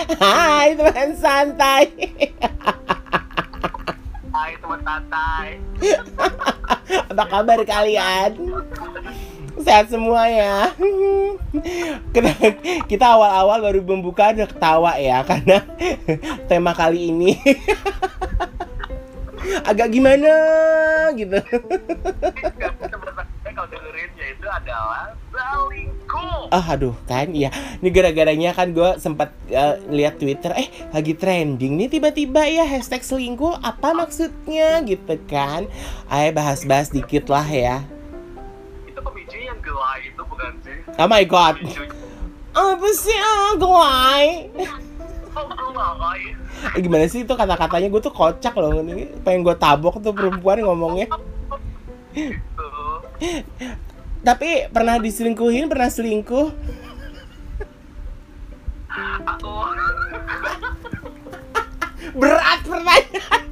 Hai 0.00 0.72
teman 0.72 1.12
santai. 1.12 1.84
Hai 4.32 4.56
teman 4.56 4.80
santai. 4.80 5.60
Apa 7.12 7.24
kabar 7.28 7.60
kalian? 7.68 8.32
Sehat 9.60 9.92
semua 9.92 10.24
ya. 10.32 10.72
Kita, 12.88 13.12
awal-awal 13.12 13.60
baru 13.60 13.84
membuka 13.84 14.32
udah 14.32 14.48
ketawa 14.48 14.96
ya 14.96 15.20
karena 15.20 15.68
tema 16.48 16.72
kali 16.72 17.12
ini 17.12 17.36
agak 19.68 19.92
gimana 19.92 20.32
gitu. 21.12 21.36
Teman 21.44 23.12
santai 23.12 23.52
kalau 23.52 23.68
dengerin 23.68 24.10
ya 24.16 24.19
itu 24.30 24.46
adalah 24.46 25.10
selingkuh. 25.34 26.54
Ah, 26.54 26.66
aduh 26.74 26.94
kan 27.06 27.30
iya. 27.34 27.50
Ini 27.82 27.88
gara-garanya 27.90 28.50
kan 28.54 28.70
gue 28.70 28.90
sempat 29.02 29.34
eh, 29.50 29.76
lihat 29.90 30.22
Twitter, 30.22 30.54
eh 30.54 30.70
lagi 30.94 31.18
trending 31.18 31.76
nih 31.76 31.88
tiba-tiba 31.90 32.46
ya 32.46 32.64
hashtag 32.66 33.02
selingkuh 33.02 33.58
apa 33.62 33.94
maksudnya 33.94 34.82
gitu 34.86 35.18
kan. 35.26 35.66
Ayo 36.06 36.30
bahas-bahas 36.34 36.94
dikit 36.94 37.26
lah 37.26 37.46
ya. 37.46 37.82
Itu 38.86 39.02
pemicunya 39.02 39.50
yang 39.50 39.60
gelai 39.62 40.10
itu 40.10 40.22
bukan 40.22 40.52
sih? 40.62 40.78
Oh 40.98 41.08
my 41.10 41.24
god. 41.26 41.58
Apa 42.50 42.88
sih 42.94 43.18
ah 43.18 43.54
gelai? 43.58 44.50
Oh. 45.30 45.46
Eh, 46.74 46.82
gimana 46.82 47.06
sih 47.06 47.22
itu 47.22 47.32
kata-katanya 47.32 47.86
gue 47.86 48.02
tuh 48.02 48.10
kocak 48.10 48.50
loh 48.58 48.82
ini 48.82 49.06
pengen 49.22 49.46
gue 49.46 49.54
tabok 49.54 50.02
tuh 50.02 50.10
perempuan 50.10 50.58
ngomongnya. 50.62 51.06
Tapi 54.20 54.68
pernah 54.68 55.00
diselingkuhin, 55.00 55.64
pernah 55.72 55.88
selingkuh? 55.88 56.48
Aku 58.90 59.54
Berat 62.10 62.60
pertanyaan. 62.66 63.42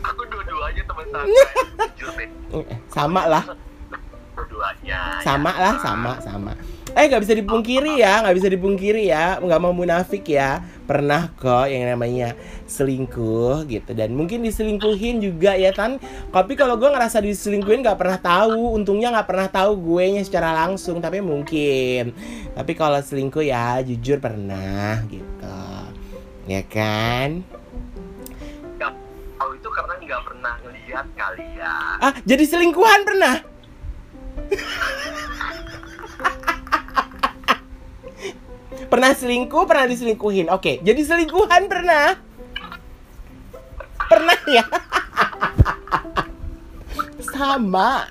aku 0.00 0.22
dua-duanya 0.32 0.82
teman 0.86 1.06
santai. 1.12 1.34
Deh. 2.16 2.28
Sama 2.88 3.22
lah. 3.28 3.44
Dua-duanya. 4.38 5.00
sama 5.26 5.50
lah 5.50 5.74
sama 5.82 6.12
sama 6.22 6.52
eh 6.94 7.04
nggak 7.06 7.22
bisa 7.26 7.34
dipungkiri 7.38 8.00
ya 8.00 8.22
nggak 8.22 8.36
bisa 8.38 8.48
dipungkiri 8.50 9.10
ya 9.10 9.38
nggak 9.38 9.60
mau 9.62 9.74
munafik 9.74 10.26
ya 10.30 10.62
pernah 10.88 11.28
kok 11.36 11.68
yang 11.68 11.84
namanya 11.84 12.32
selingkuh 12.64 13.68
gitu. 13.68 13.92
Dan 13.92 14.16
mungkin 14.16 14.40
diselingkuhin 14.40 15.20
juga 15.20 15.52
ya 15.52 15.76
kan 15.76 16.00
tapi 16.32 16.56
kalau 16.56 16.80
gue 16.80 16.88
ngerasa 16.88 17.20
diselingkuhin 17.20 17.84
nggak 17.84 18.00
pernah 18.00 18.16
tahu. 18.16 18.72
Untungnya 18.72 19.12
nggak 19.12 19.28
pernah 19.28 19.48
tahu 19.52 19.76
gue 19.76 20.04
nya 20.16 20.22
secara 20.24 20.56
langsung 20.64 21.04
tapi 21.04 21.20
mungkin. 21.20 22.16
Tapi 22.56 22.72
kalau 22.72 22.98
selingkuh 23.04 23.44
ya 23.44 23.84
jujur 23.84 24.16
pernah 24.16 25.04
gitu. 25.12 25.60
Ya 26.48 26.64
kan? 26.64 27.44
Tahu 29.38 29.54
itu 29.54 29.68
karena 29.70 29.94
nggak 30.02 30.22
pernah 30.26 30.54
ngeliat 30.66 31.06
kali 31.14 31.46
ya. 31.54 31.76
ah 32.02 32.12
jadi 32.26 32.42
selingkuhan 32.42 33.06
pernah 33.06 33.38
pernah 38.88 39.12
selingkuh 39.14 39.66
pernah 39.68 39.86
diselingkuhin. 39.86 40.48
Oke 40.52 40.80
jadi 40.80 41.04
selingkuhan 41.04 41.68
pernah. 41.68 42.16
Pernah 44.08 44.40
ya? 44.48 44.64
Sama. 47.32 48.08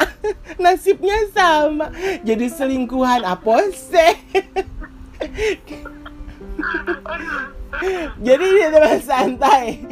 Nasibnya 0.58 1.30
sama. 1.36 1.92
Jadi 2.24 2.48
selingkuhan 2.48 3.28
apa 3.28 3.68
sih? 3.76 4.16
Jadi 8.26 8.46
ini 8.50 8.74
teman 8.74 8.98
santai 9.04 9.86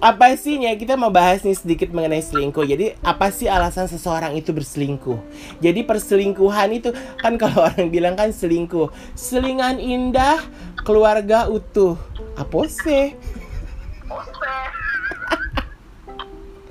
apa 0.00 0.32
sih 0.32 0.56
ya 0.56 0.72
kita 0.80 0.96
mau 0.96 1.12
bahas 1.12 1.44
nih 1.44 1.52
sedikit 1.52 1.92
mengenai 1.92 2.24
selingkuh. 2.24 2.64
Jadi 2.64 2.96
apa 3.04 3.28
sih 3.28 3.52
alasan 3.52 3.84
seseorang 3.84 4.32
itu 4.32 4.48
berselingkuh? 4.56 5.20
Jadi 5.60 5.84
perselingkuhan 5.84 6.72
itu 6.72 6.96
kan 7.20 7.36
kalau 7.36 7.62
orang 7.68 7.92
bilang 7.92 8.16
kan 8.16 8.32
selingkuh. 8.32 8.88
Selingan 9.12 9.76
indah 9.76 10.40
keluarga 10.88 11.52
utuh. 11.52 12.00
Apa 12.40 12.64
sih. 12.64 13.12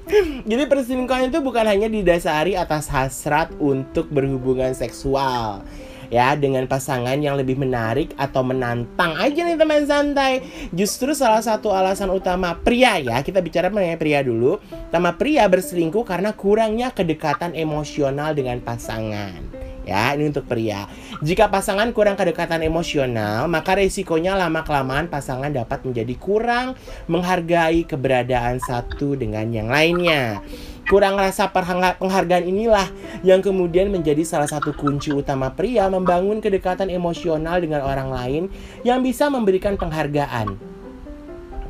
Jadi 0.50 0.64
perselingkuhan 0.66 1.30
itu 1.30 1.38
bukan 1.38 1.70
hanya 1.70 1.86
didasari 1.86 2.58
atas 2.58 2.90
hasrat 2.90 3.54
untuk 3.62 4.10
berhubungan 4.10 4.74
seksual 4.74 5.62
ya 6.09 6.34
dengan 6.36 6.66
pasangan 6.66 7.16
yang 7.22 7.38
lebih 7.38 7.56
menarik 7.58 8.14
atau 8.18 8.42
menantang 8.46 9.16
aja 9.18 9.46
nih 9.46 9.58
teman 9.58 9.86
santai. 9.86 10.34
Justru 10.74 11.14
salah 11.14 11.42
satu 11.42 11.72
alasan 11.74 12.09
utama 12.09 12.58
pria 12.58 12.97
ya, 13.00 13.22
kita 13.22 13.40
bicara 13.40 13.70
mengenai 13.70 13.97
pria 13.97 14.25
dulu. 14.25 14.58
Utama 14.90 15.16
pria 15.16 15.46
berselingkuh 15.46 16.03
karena 16.03 16.34
kurangnya 16.34 16.92
kedekatan 16.92 17.53
emosional 17.56 18.34
dengan 18.34 18.59
pasangan. 18.59 19.62
Ya, 19.90 20.14
ini 20.14 20.30
untuk 20.30 20.46
pria. 20.46 20.86
Jika 21.25 21.50
pasangan 21.50 21.90
kurang 21.98 22.14
kedekatan 22.14 22.62
emosional, 22.62 23.50
maka 23.50 23.74
resikonya 23.74 24.38
lama-kelamaan 24.38 25.09
pasangan 25.09 25.50
dapat 25.50 25.81
menjadi 25.81 26.14
kurang 26.14 26.78
menghargai 27.09 27.90
keberadaan 27.90 28.62
satu 28.62 29.18
dengan 29.18 29.50
yang 29.50 29.66
lainnya. 29.66 30.46
Kurang 30.90 31.22
rasa 31.22 31.54
penghargaan 31.54 32.50
inilah 32.50 32.90
yang 33.22 33.46
kemudian 33.46 33.94
menjadi 33.94 34.26
salah 34.26 34.50
satu 34.50 34.74
kunci 34.74 35.14
utama 35.14 35.54
pria 35.54 35.86
membangun 35.86 36.42
kedekatan 36.42 36.90
emosional 36.90 37.62
dengan 37.62 37.86
orang 37.86 38.10
lain 38.10 38.44
yang 38.82 39.06
bisa 39.06 39.30
memberikan 39.30 39.78
penghargaan. 39.78 40.58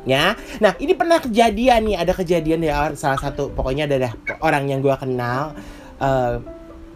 Ya, 0.08 0.32
nah 0.64 0.72
ini 0.80 0.96
pernah 0.96 1.20
kejadian 1.20 1.84
nih, 1.84 1.96
ada 2.00 2.16
kejadian 2.16 2.64
ya 2.64 2.96
salah 2.96 3.20
satu 3.20 3.52
pokoknya 3.52 3.84
ada 3.84 4.16
orang 4.40 4.72
yang 4.72 4.80
gua 4.80 4.96
kenal 4.96 5.52
eh, 6.00 6.40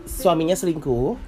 suaminya 0.09 0.57
selingkuh 0.57 1.21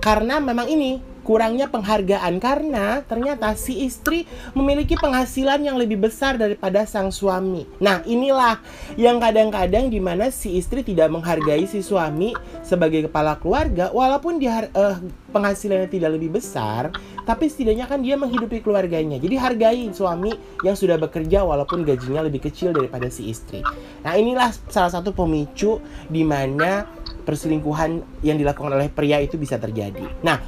karena 0.00 0.40
memang 0.40 0.64
ini 0.72 1.15
kurangnya 1.26 1.66
penghargaan 1.66 2.38
karena 2.38 3.02
ternyata 3.02 3.58
si 3.58 3.82
istri 3.82 4.30
memiliki 4.54 4.94
penghasilan 4.94 5.58
yang 5.58 5.74
lebih 5.74 5.98
besar 5.98 6.38
daripada 6.38 6.86
sang 6.86 7.10
suami. 7.10 7.66
Nah, 7.82 8.06
inilah 8.06 8.62
yang 8.94 9.18
kadang-kadang 9.18 9.90
di 9.90 9.98
mana 9.98 10.30
si 10.30 10.54
istri 10.54 10.86
tidak 10.86 11.10
menghargai 11.10 11.66
si 11.66 11.82
suami 11.82 12.30
sebagai 12.62 13.10
kepala 13.10 13.34
keluarga 13.42 13.90
walaupun 13.90 14.38
dia 14.38 14.70
eh, 14.70 14.96
penghasilannya 15.34 15.90
tidak 15.90 16.14
lebih 16.14 16.38
besar, 16.38 16.94
tapi 17.26 17.50
setidaknya 17.50 17.90
kan 17.90 18.06
dia 18.06 18.14
menghidupi 18.14 18.62
keluarganya. 18.62 19.18
Jadi 19.18 19.34
hargai 19.34 19.90
suami 19.90 20.30
yang 20.62 20.78
sudah 20.78 20.94
bekerja 20.94 21.42
walaupun 21.42 21.82
gajinya 21.82 22.22
lebih 22.22 22.46
kecil 22.46 22.70
daripada 22.70 23.10
si 23.10 23.26
istri. 23.34 23.66
Nah, 24.06 24.14
inilah 24.14 24.54
salah 24.70 24.94
satu 24.94 25.10
pemicu 25.10 25.82
di 26.06 26.22
mana 26.22 26.86
perselingkuhan 27.26 28.22
yang 28.22 28.38
dilakukan 28.38 28.78
oleh 28.78 28.86
pria 28.86 29.18
itu 29.18 29.34
bisa 29.34 29.58
terjadi. 29.58 30.06
Nah, 30.22 30.38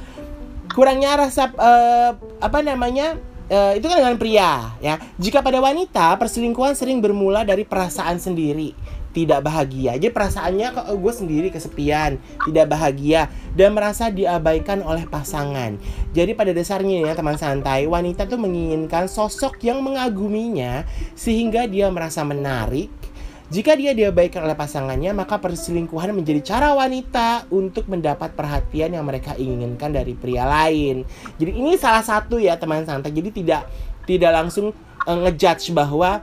kurangnya 0.73 1.17
rasa 1.17 1.49
eh, 1.53 2.11
apa 2.39 2.59
namanya 2.61 3.17
eh, 3.49 3.81
itu 3.81 3.85
kan 3.89 3.97
dengan 3.99 4.17
pria 4.19 4.77
ya. 4.79 4.95
Jika 5.17 5.41
pada 5.41 5.59
wanita 5.59 6.15
perselingkuhan 6.21 6.77
sering 6.77 7.01
bermula 7.01 7.43
dari 7.43 7.65
perasaan 7.65 8.21
sendiri 8.21 8.99
tidak 9.09 9.41
bahagia. 9.41 9.97
Jadi 9.97 10.13
perasaannya 10.13 10.67
kok 10.69 10.87
gue 10.93 11.13
sendiri 11.13 11.47
kesepian, 11.49 12.21
tidak 12.45 12.65
bahagia 12.69 13.27
dan 13.57 13.73
merasa 13.73 14.13
diabaikan 14.13 14.85
oleh 14.85 15.05
pasangan. 15.09 15.75
Jadi 16.13 16.37
pada 16.37 16.53
dasarnya 16.53 17.09
ya 17.09 17.13
teman 17.17 17.35
santai, 17.35 17.89
wanita 17.89 18.29
tuh 18.29 18.37
menginginkan 18.37 19.09
sosok 19.09 19.57
yang 19.65 19.81
mengaguminya 19.81 20.85
sehingga 21.17 21.65
dia 21.65 21.89
merasa 21.89 22.21
menarik 22.21 22.98
jika 23.49 23.73
dia 23.73 23.97
diabaikan 23.97 24.45
oleh 24.45 24.53
pasangannya, 24.53 25.09
maka 25.09 25.41
perselingkuhan 25.41 26.13
menjadi 26.13 26.53
cara 26.53 26.69
wanita 26.77 27.49
untuk 27.49 27.89
mendapat 27.89 28.37
perhatian 28.37 28.93
yang 28.93 29.01
mereka 29.01 29.33
inginkan 29.41 29.89
dari 29.89 30.13
pria 30.13 30.45
lain. 30.45 31.01
Jadi 31.41 31.57
ini 31.57 31.73
salah 31.73 32.05
satu 32.05 32.37
ya 32.37 32.61
teman 32.61 32.85
santai. 32.85 33.09
Jadi 33.09 33.41
tidak 33.41 33.65
tidak 34.05 34.37
langsung 34.37 34.69
eh, 35.09 35.17
ngejudge 35.25 35.73
bahwa 35.73 36.21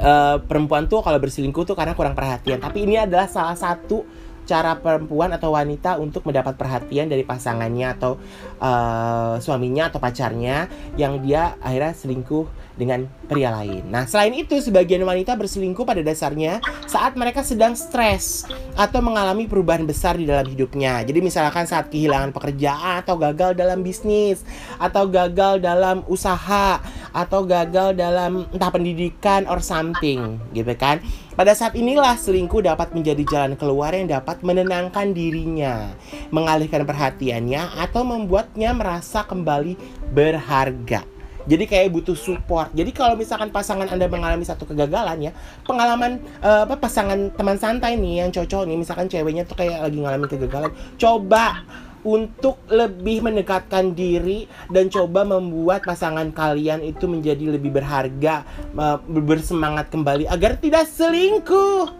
eh, 0.00 0.36
perempuan 0.40 0.88
tuh 0.88 1.04
kalau 1.04 1.20
berselingkuh 1.20 1.68
tuh 1.68 1.76
karena 1.76 1.92
kurang 1.92 2.16
perhatian. 2.16 2.56
Tapi 2.56 2.88
ini 2.88 2.96
adalah 2.96 3.28
salah 3.28 3.60
satu 3.60 4.08
cara 4.48 4.80
perempuan 4.80 5.36
atau 5.36 5.52
wanita 5.52 6.00
untuk 6.00 6.24
mendapat 6.24 6.56
perhatian 6.56 7.12
dari 7.12 7.20
pasangannya 7.20 8.00
atau 8.00 8.16
eh, 8.56 9.34
suaminya 9.44 9.92
atau 9.92 10.00
pacarnya 10.00 10.72
yang 10.96 11.20
dia 11.20 11.60
akhirnya 11.60 11.92
selingkuh 11.92 12.59
dengan 12.80 13.04
pria 13.28 13.52
lain. 13.52 13.84
Nah, 13.92 14.08
selain 14.08 14.32
itu 14.32 14.56
sebagian 14.56 15.04
wanita 15.04 15.36
berselingkuh 15.36 15.84
pada 15.84 16.00
dasarnya 16.00 16.64
saat 16.88 17.12
mereka 17.20 17.44
sedang 17.44 17.76
stres 17.76 18.48
atau 18.72 19.04
mengalami 19.04 19.44
perubahan 19.44 19.84
besar 19.84 20.16
di 20.16 20.24
dalam 20.24 20.48
hidupnya. 20.48 21.04
Jadi 21.04 21.20
misalkan 21.20 21.68
saat 21.68 21.92
kehilangan 21.92 22.32
pekerjaan 22.32 23.04
atau 23.04 23.20
gagal 23.20 23.52
dalam 23.52 23.84
bisnis 23.84 24.40
atau 24.80 25.04
gagal 25.04 25.60
dalam 25.60 26.00
usaha 26.08 26.80
atau 27.12 27.44
gagal 27.44 27.98
dalam 27.98 28.48
entah 28.48 28.70
pendidikan 28.72 29.44
or 29.44 29.60
something 29.60 30.40
gitu 30.56 30.72
kan. 30.78 31.04
Pada 31.34 31.56
saat 31.56 31.72
inilah 31.72 32.20
selingkuh 32.20 32.60
dapat 32.68 32.92
menjadi 32.92 33.24
jalan 33.24 33.54
keluar 33.56 33.96
yang 33.96 34.10
dapat 34.10 34.44
menenangkan 34.44 35.16
dirinya, 35.16 35.88
mengalihkan 36.28 36.84
perhatiannya, 36.84 37.80
atau 37.80 38.04
membuatnya 38.04 38.76
merasa 38.76 39.24
kembali 39.24 39.78
berharga. 40.12 41.19
Jadi 41.48 41.64
kayak 41.64 41.92
butuh 41.94 42.16
support. 42.18 42.68
Jadi 42.76 42.90
kalau 42.92 43.16
misalkan 43.16 43.48
pasangan 43.48 43.88
Anda 43.88 44.10
mengalami 44.10 44.44
satu 44.44 44.68
kegagalan 44.68 45.30
ya, 45.30 45.32
pengalaman 45.64 46.20
apa 46.42 46.76
pasangan 46.76 47.32
teman 47.32 47.56
santai 47.56 47.96
nih 47.96 48.26
yang 48.26 48.30
cocok 48.32 48.68
nih, 48.68 48.76
misalkan 48.76 49.08
ceweknya 49.08 49.48
tuh 49.48 49.56
kayak 49.56 49.80
lagi 49.88 49.98
ngalamin 50.00 50.28
kegagalan, 50.28 50.72
coba 51.00 51.64
untuk 52.00 52.56
lebih 52.72 53.20
mendekatkan 53.20 53.92
diri 53.92 54.48
dan 54.72 54.88
coba 54.88 55.24
membuat 55.24 55.84
pasangan 55.84 56.32
kalian 56.32 56.80
itu 56.80 57.04
menjadi 57.04 57.56
lebih 57.60 57.76
berharga, 57.76 58.44
eh, 58.72 58.98
bersemangat 59.04 59.92
kembali 59.92 60.24
agar 60.28 60.56
tidak 60.56 60.88
selingkuh. 60.88 61.92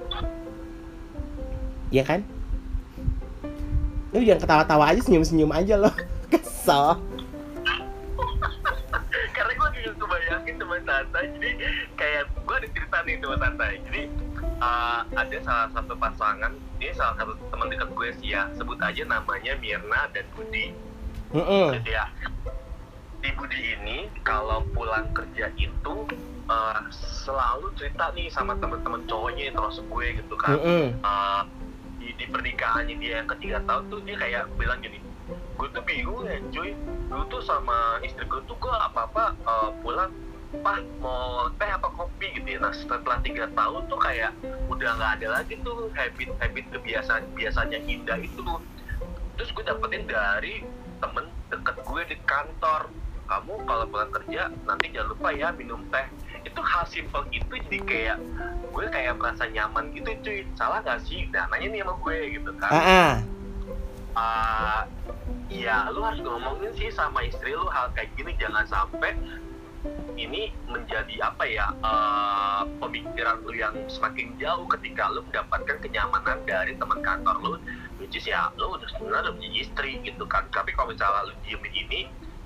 Ya 1.93 2.06
kan? 2.06 2.25
Lu 4.10 4.25
jangan 4.25 4.43
ketawa-tawa 4.43 4.84
aja, 4.90 5.00
senyum-senyum 5.04 5.52
aja 5.52 5.75
loh. 5.78 5.94
Kesel. 6.32 7.09
Kebayangin 10.50 10.56
teman 10.58 10.81
santai. 10.87 11.25
Jadi 11.38 11.50
kayak 11.94 12.23
gue 12.35 12.55
ada 12.55 12.69
cerita 12.75 12.97
nih 13.06 13.17
teman 13.23 13.38
santai. 13.38 13.73
Jadi 13.87 14.02
uh, 14.58 15.00
ada 15.14 15.37
salah 15.47 15.69
satu 15.70 15.94
pasangan 15.94 16.52
ini 16.81 16.91
salah 16.94 17.14
satu 17.19 17.32
teman 17.55 17.67
dekat 17.70 17.88
gue 17.94 18.08
sih 18.19 18.29
ya. 18.35 18.43
Sebut 18.58 18.79
aja 18.82 19.02
namanya 19.06 19.52
Mirna 19.62 20.11
dan 20.11 20.26
Budi. 20.35 20.75
Mm-mm. 21.31 21.79
Jadi 21.79 21.91
ya 21.94 22.06
di 23.20 23.31
Budi 23.37 23.61
ini 23.76 24.08
kalau 24.25 24.64
pulang 24.73 25.12
kerja 25.14 25.52
itu 25.55 25.94
uh, 26.50 26.81
selalu 27.23 27.70
cerita 27.76 28.11
nih 28.17 28.32
sama 28.32 28.56
teman-teman 28.58 29.05
cowoknya 29.06 29.53
yang 29.53 29.55
termasuk 29.55 29.87
gue 29.87 30.06
gitu 30.19 30.35
kan. 30.35 30.58
Mm-mm. 30.58 30.87
uh, 31.06 31.46
di, 32.00 32.17
di 32.17 32.26
pernikahannya 32.26 32.96
dia 32.99 33.23
yang 33.23 33.29
ketiga 33.29 33.61
tahun 33.69 33.93
tuh 33.93 34.00
dia 34.08 34.17
kayak 34.19 34.49
bilang 34.58 34.81
gini 34.82 34.99
gue 35.31 35.69
tuh 35.76 35.85
bingung 35.85 36.25
ya 36.26 36.41
cuy. 36.50 36.73
Gue 37.12 37.25
tuh 37.29 37.43
sama 37.44 38.00
istri 38.03 38.25
gue 38.26 38.41
tuh 38.49 38.56
gue 38.58 38.73
apa 38.73 39.06
apa 39.06 39.25
pulang 39.85 40.11
pah 40.58 40.82
mau 40.99 41.47
teh 41.55 41.70
apa 41.70 41.88
kopi 41.94 42.35
gitu 42.35 42.58
ya. 42.58 42.58
Nah 42.58 42.75
setelah 42.75 43.23
tiga 43.23 43.47
tahun 43.55 43.87
tuh 43.87 44.00
kayak 44.02 44.35
udah 44.67 44.91
nggak 44.99 45.12
ada 45.23 45.29
lagi 45.41 45.55
tuh 45.62 45.88
habit 45.94 46.35
habit 46.43 46.64
kebiasaan 46.75 47.23
biasanya 47.38 47.79
indah 47.87 48.19
itu. 48.19 48.43
Tuh 48.43 48.58
terus 49.38 49.55
gue 49.55 49.64
dapetin 49.64 50.05
dari 50.11 50.67
temen 50.99 51.31
deket 51.49 51.76
gue 51.87 52.02
di 52.11 52.17
kantor. 52.26 52.91
Kamu 53.31 53.62
kalau 53.62 53.87
pulang 53.87 54.11
kerja 54.11 54.50
nanti 54.67 54.91
jangan 54.91 55.14
lupa 55.14 55.31
ya 55.31 55.55
minum 55.55 55.87
teh. 55.94 56.06
Itu 56.43 56.58
hal 56.67 56.82
simpel 56.91 57.23
itu 57.31 57.55
jadi 57.70 57.79
kayak 57.87 58.19
gue 58.75 58.85
kayak 58.91 59.14
merasa 59.23 59.46
nyaman 59.46 59.94
gitu 59.94 60.11
cuy. 60.26 60.43
Salah 60.58 60.82
gak 60.82 60.99
sih? 61.06 61.31
Nah 61.31 61.46
nanya 61.55 61.70
nih 61.70 61.81
sama 61.87 61.94
gue 62.03 62.19
gitu 62.35 62.50
kan. 62.58 62.70
Ah, 62.75 62.82
ah. 62.82 63.12
Ah, 64.11 64.82
Iya, 65.50 65.91
lu 65.91 66.06
harus 66.06 66.23
ngomongin 66.23 66.70
sih 66.79 66.94
sama 66.94 67.26
istri 67.26 67.50
lu 67.50 67.67
hal 67.75 67.91
kayak 67.91 68.14
gini. 68.14 68.38
Jangan 68.38 68.62
sampai 68.70 69.19
ini 70.21 70.53
menjadi 70.69 71.25
apa 71.25 71.44
ya 71.49 71.73
eh, 71.73 72.62
pemikiran 72.81 73.41
lu 73.44 73.53
yang 73.56 73.75
semakin 73.88 74.37
jauh 74.37 74.69
ketika 74.77 75.09
lu 75.09 75.25
mendapatkan 75.25 75.77
kenyamanan 75.81 76.38
dari 76.44 76.77
teman 76.77 77.00
kantor 77.00 77.37
lu 77.41 77.53
which 77.97 78.17
is 78.17 78.29
ya 78.29 78.53
lu 78.61 78.77
udah 78.77 78.88
sebenarnya 78.97 79.32
punya 79.32 79.50
istri 79.61 80.00
gitu 80.05 80.25
kan. 80.29 80.44
Tapi 80.53 80.73
kalau 80.77 80.93
misalnya 80.93 81.32
lu 81.32 81.35
diemin 81.44 81.73
ini 81.73 82.00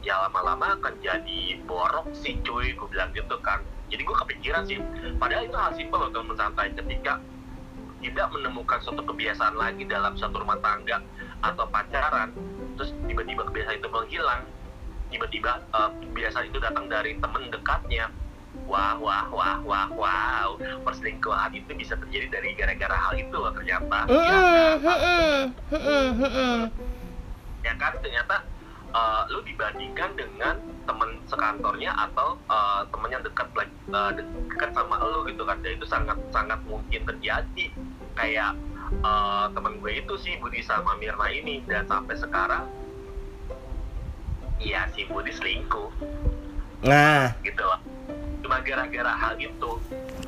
ya 0.05 0.21
lama-lama 0.29 0.79
akan 0.79 0.95
jadi 1.03 1.59
borok 1.67 2.13
sih 2.15 2.39
cuy 2.47 2.75
gue 2.75 2.89
bilang 2.91 3.11
gitu 3.15 3.39
kan. 3.43 3.63
Jadi 3.91 4.03
gue 4.03 4.17
kepikiran 4.27 4.63
sih. 4.67 4.79
Padahal 5.19 5.47
itu 5.47 5.57
hal 5.59 5.73
simpel 5.75 5.99
loh 6.07 6.11
teman 6.11 6.37
santai. 6.39 6.75
Ketika 6.75 7.23
tidak 8.05 8.29
menemukan 8.37 8.79
suatu 8.85 9.01
kebiasaan 9.01 9.57
lagi 9.57 9.89
dalam 9.89 10.13
satu 10.21 10.45
rumah 10.45 10.61
tangga 10.61 11.01
atau 11.41 11.65
pacaran 11.73 12.37
terus 12.77 12.93
tiba-tiba 13.09 13.49
kebiasaan 13.49 13.81
itu 13.81 13.89
menghilang 13.89 14.43
tiba-tiba 15.15 15.63
eh, 15.71 15.91
kebiasaan 16.11 16.51
itu 16.51 16.59
datang 16.59 16.91
dari 16.91 17.15
temen 17.23 17.47
dekatnya. 17.55 18.11
Wah 18.67 18.99
wah 18.99 19.31
wah 19.31 19.59
wah 19.63 19.87
wow. 19.95 20.49
Perselingkuhan 20.59 21.55
itu 21.55 21.71
bisa 21.79 21.95
terjadi 21.95 22.27
dari 22.35 22.59
gara-gara 22.59 22.97
hal 22.99 23.15
itu 23.15 23.35
loh 23.35 23.55
ternyata. 23.55 24.11
Mm-mm, 24.11 24.25
ya, 24.25 24.71
kan? 24.83 24.99
mm-mm, 25.71 26.07
mm-mm. 26.19 26.59
ya 27.63 27.75
kan? 27.79 27.93
Ternyata 28.03 28.37
eh, 28.91 29.23
lu 29.31 29.41
dibandingkan 29.47 30.11
dengan 30.19 30.59
temen 30.85 31.11
sekantornya 31.31 31.95
atau 32.11 32.35
eh, 32.51 32.83
temen 32.91 33.11
yang 33.15 33.23
dekat 33.23 33.49
eh, 33.55 34.11
dekat 34.19 34.71
sama 34.75 34.99
lu 35.03 35.29
gitu 35.31 35.47
kan. 35.47 35.63
Dan 35.63 35.79
itu 35.79 35.87
sangat 35.87 36.19
sangat 36.35 36.59
mungkin 36.67 37.07
terjadi. 37.07 37.67
Kayak 38.17 38.59
eh, 39.03 39.47
temen 39.53 39.79
gue 39.79 39.93
itu 39.99 40.15
sih 40.19 40.41
Budi 40.41 40.65
sama 40.65 40.97
Mirna 40.97 41.27
ini. 41.29 41.61
Dan 41.69 41.85
sampai 41.85 42.17
sekarang 42.17 42.65
iya 44.65 44.89
si 44.97 45.05
Budi 45.05 45.31
selingkuh. 45.31 45.93
Nah, 46.85 47.33
gitu 47.45 47.61
loh 47.61 47.81
cuma 48.45 48.61
gara-gara 48.61 49.13
hal 49.13 49.35
itu. 49.41 49.71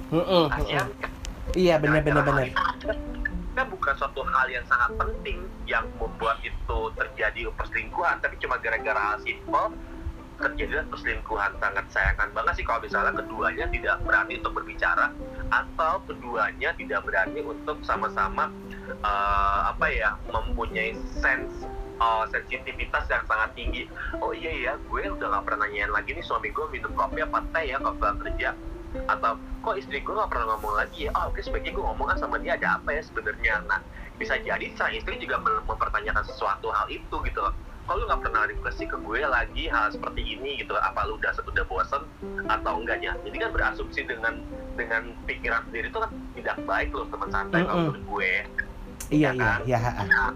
Mm-mm. 0.08 0.48
kasihan 0.48 0.88
Iya 1.52 1.76
benar 1.80 2.00
benar 2.04 2.24
benar. 2.24 2.48
kan 3.56 3.72
bukan 3.72 3.94
suatu 3.96 4.20
hal 4.20 4.52
yang 4.52 4.64
sangat 4.68 4.92
penting 5.00 5.48
yang 5.64 5.88
membuat 5.96 6.36
itu 6.44 6.78
terjadi 6.92 7.48
perselingkuhan 7.56 8.20
tapi 8.20 8.36
cuma 8.36 8.60
gara-gara 8.60 8.96
hal 8.96 9.16
simpel 9.24 9.72
terjadi 10.36 10.84
perselingkuhan. 10.92 11.56
Sangat 11.60 11.88
sayangkan 11.92 12.28
banget 12.36 12.60
sih 12.60 12.64
kalau 12.68 12.84
misalnya 12.84 13.16
keduanya 13.16 13.64
tidak 13.72 13.96
berani 14.04 14.36
untuk 14.40 14.60
berbicara 14.60 15.08
atau 15.48 15.92
keduanya 16.04 16.76
tidak 16.76 17.00
berani 17.08 17.40
untuk 17.40 17.80
sama-sama 17.84 18.52
eh, 18.88 19.60
apa 19.72 19.86
ya 19.88 20.16
mempunyai 20.28 20.92
sense 21.20 21.64
eh, 21.96 22.24
sensitivitas 22.30 23.04
yang 23.08 23.24
sangat 23.24 23.50
tinggi. 23.56 23.82
Oh 24.20 24.32
iya 24.32 24.52
ya 24.52 24.72
gue 24.78 25.02
udah 25.08 25.28
gak 25.32 25.44
pernah 25.44 25.66
nanyain 25.66 25.90
lagi 25.90 26.12
nih 26.12 26.24
suami 26.24 26.52
gue 26.52 26.66
minum 26.68 26.92
kopi 26.92 27.20
apa 27.20 27.40
teh 27.50 27.72
ya 27.72 27.76
kalau 27.80 27.96
pulang 27.96 28.18
kerja. 28.20 28.52
Atau 29.06 29.36
kok 29.60 29.76
istri 29.76 30.00
gue 30.00 30.14
gak 30.14 30.30
pernah 30.30 30.56
ngomong 30.56 30.74
lagi 30.76 31.08
ya? 31.08 31.10
Oh 31.16 31.28
oke 31.28 31.40
sebaiknya 31.40 31.72
gue 31.74 31.84
ngomong 31.84 32.06
kan 32.14 32.18
sama 32.18 32.36
dia 32.38 32.56
ada 32.56 32.80
apa 32.80 32.94
ya 32.94 33.02
sebenarnya? 33.02 33.54
Nah 33.66 33.80
bisa 34.16 34.40
jadi 34.40 34.66
sang 34.76 34.92
istri 34.92 35.20
juga 35.20 35.36
mem- 35.40 35.64
mempertanyakan 35.68 36.24
sesuatu 36.24 36.72
hal 36.72 36.88
itu 36.88 37.16
gitu 37.24 37.40
loh. 37.40 37.52
Kalau 37.86 38.02
lu 38.02 38.10
nggak 38.10 38.22
pernah 38.26 38.42
request 38.50 38.82
ke 38.82 38.96
gue 38.98 39.20
lagi 39.22 39.64
hal 39.70 39.94
seperti 39.94 40.18
ini 40.26 40.58
gitu? 40.58 40.74
Apa 40.74 41.06
lu 41.06 41.22
udah 41.22 41.30
udah 41.38 41.64
bosen 41.70 42.02
atau 42.50 42.82
enggaknya? 42.82 43.14
Jadi 43.22 43.36
kan 43.38 43.50
berasumsi 43.54 44.02
dengan 44.02 44.42
dengan 44.74 45.14
pikiran 45.22 45.62
sendiri 45.70 45.94
itu 45.94 45.98
kan 46.02 46.10
tidak 46.34 46.56
baik 46.66 46.90
loh 46.90 47.06
teman 47.06 47.30
santai 47.30 47.62
kalau 47.62 47.78
Mm-mm. 47.78 47.94
menurut 47.94 48.04
gue. 48.10 48.32
Iya 49.14 49.30
Ya 49.30 49.30
iya 49.38 49.46
kan? 49.46 49.58
iya. 49.62 49.78
Nah, 50.02 50.30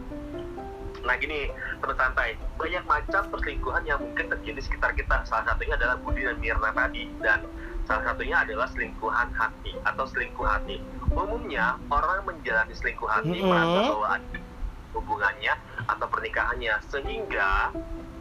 nah 1.04 1.16
gini 1.16 1.49
teman 1.80 1.97
santai. 1.97 2.37
Banyak 2.61 2.85
macam 2.85 3.23
perselingkuhan 3.33 3.83
yang 3.88 3.99
mungkin 4.00 4.28
terjadi 4.28 4.59
di 4.61 4.62
sekitar 4.62 4.92
kita. 4.97 5.25
Salah 5.25 5.45
satunya 5.49 5.75
adalah 5.76 5.97
Budi 6.00 6.25
dan 6.25 6.37
Mirna 6.38 6.71
tadi. 6.73 7.09
Dan 7.21 7.47
salah 7.88 8.04
satunya 8.12 8.37
adalah 8.45 8.69
selingkuhan 8.71 9.28
hati 9.33 9.73
atau 9.85 10.04
selingkuh 10.09 10.47
hati. 10.47 10.78
Umumnya 11.11 11.80
orang 11.90 12.23
menjalani 12.28 12.75
selingkuh 12.76 13.09
hati 13.09 13.40
Mm-mm. 13.40 13.50
merasa 13.50 13.78
bahwa 13.88 14.09
ada 14.21 14.38
hubungannya 14.95 15.54
atau 15.88 16.07
pernikahannya. 16.07 16.75
Sehingga 16.92 17.75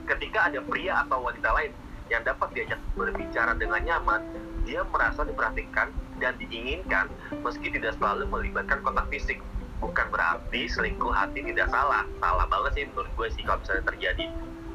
ketika 0.09 0.49
ada 0.49 0.59
pria 0.65 1.05
atau 1.05 1.21
wanita 1.21 1.49
lain 1.53 1.71
yang 2.09 2.25
dapat 2.25 2.49
diajak 2.57 2.81
berbicara 2.97 3.53
dengan 3.53 3.85
nyaman 3.85 4.21
dia 4.65 4.81
merasa 4.89 5.21
diperhatikan 5.23 5.93
dan 6.17 6.33
diinginkan 6.41 7.05
meski 7.45 7.69
tidak 7.69 7.95
selalu 8.01 8.25
melibatkan 8.27 8.81
kontak 8.81 9.07
fisik 9.13 9.39
bukan 9.79 10.07
berarti 10.11 10.67
selingkuh 10.67 11.11
hati 11.11 11.41
tidak 11.41 11.71
salah. 11.71 12.03
Salah 12.19 12.45
banget 12.47 12.71
sih 12.75 12.83
menurut 12.91 13.11
gue 13.15 13.27
sih 13.33 13.43
kalau 13.43 13.59
misalnya 13.63 13.83
terjadi. 13.89 14.25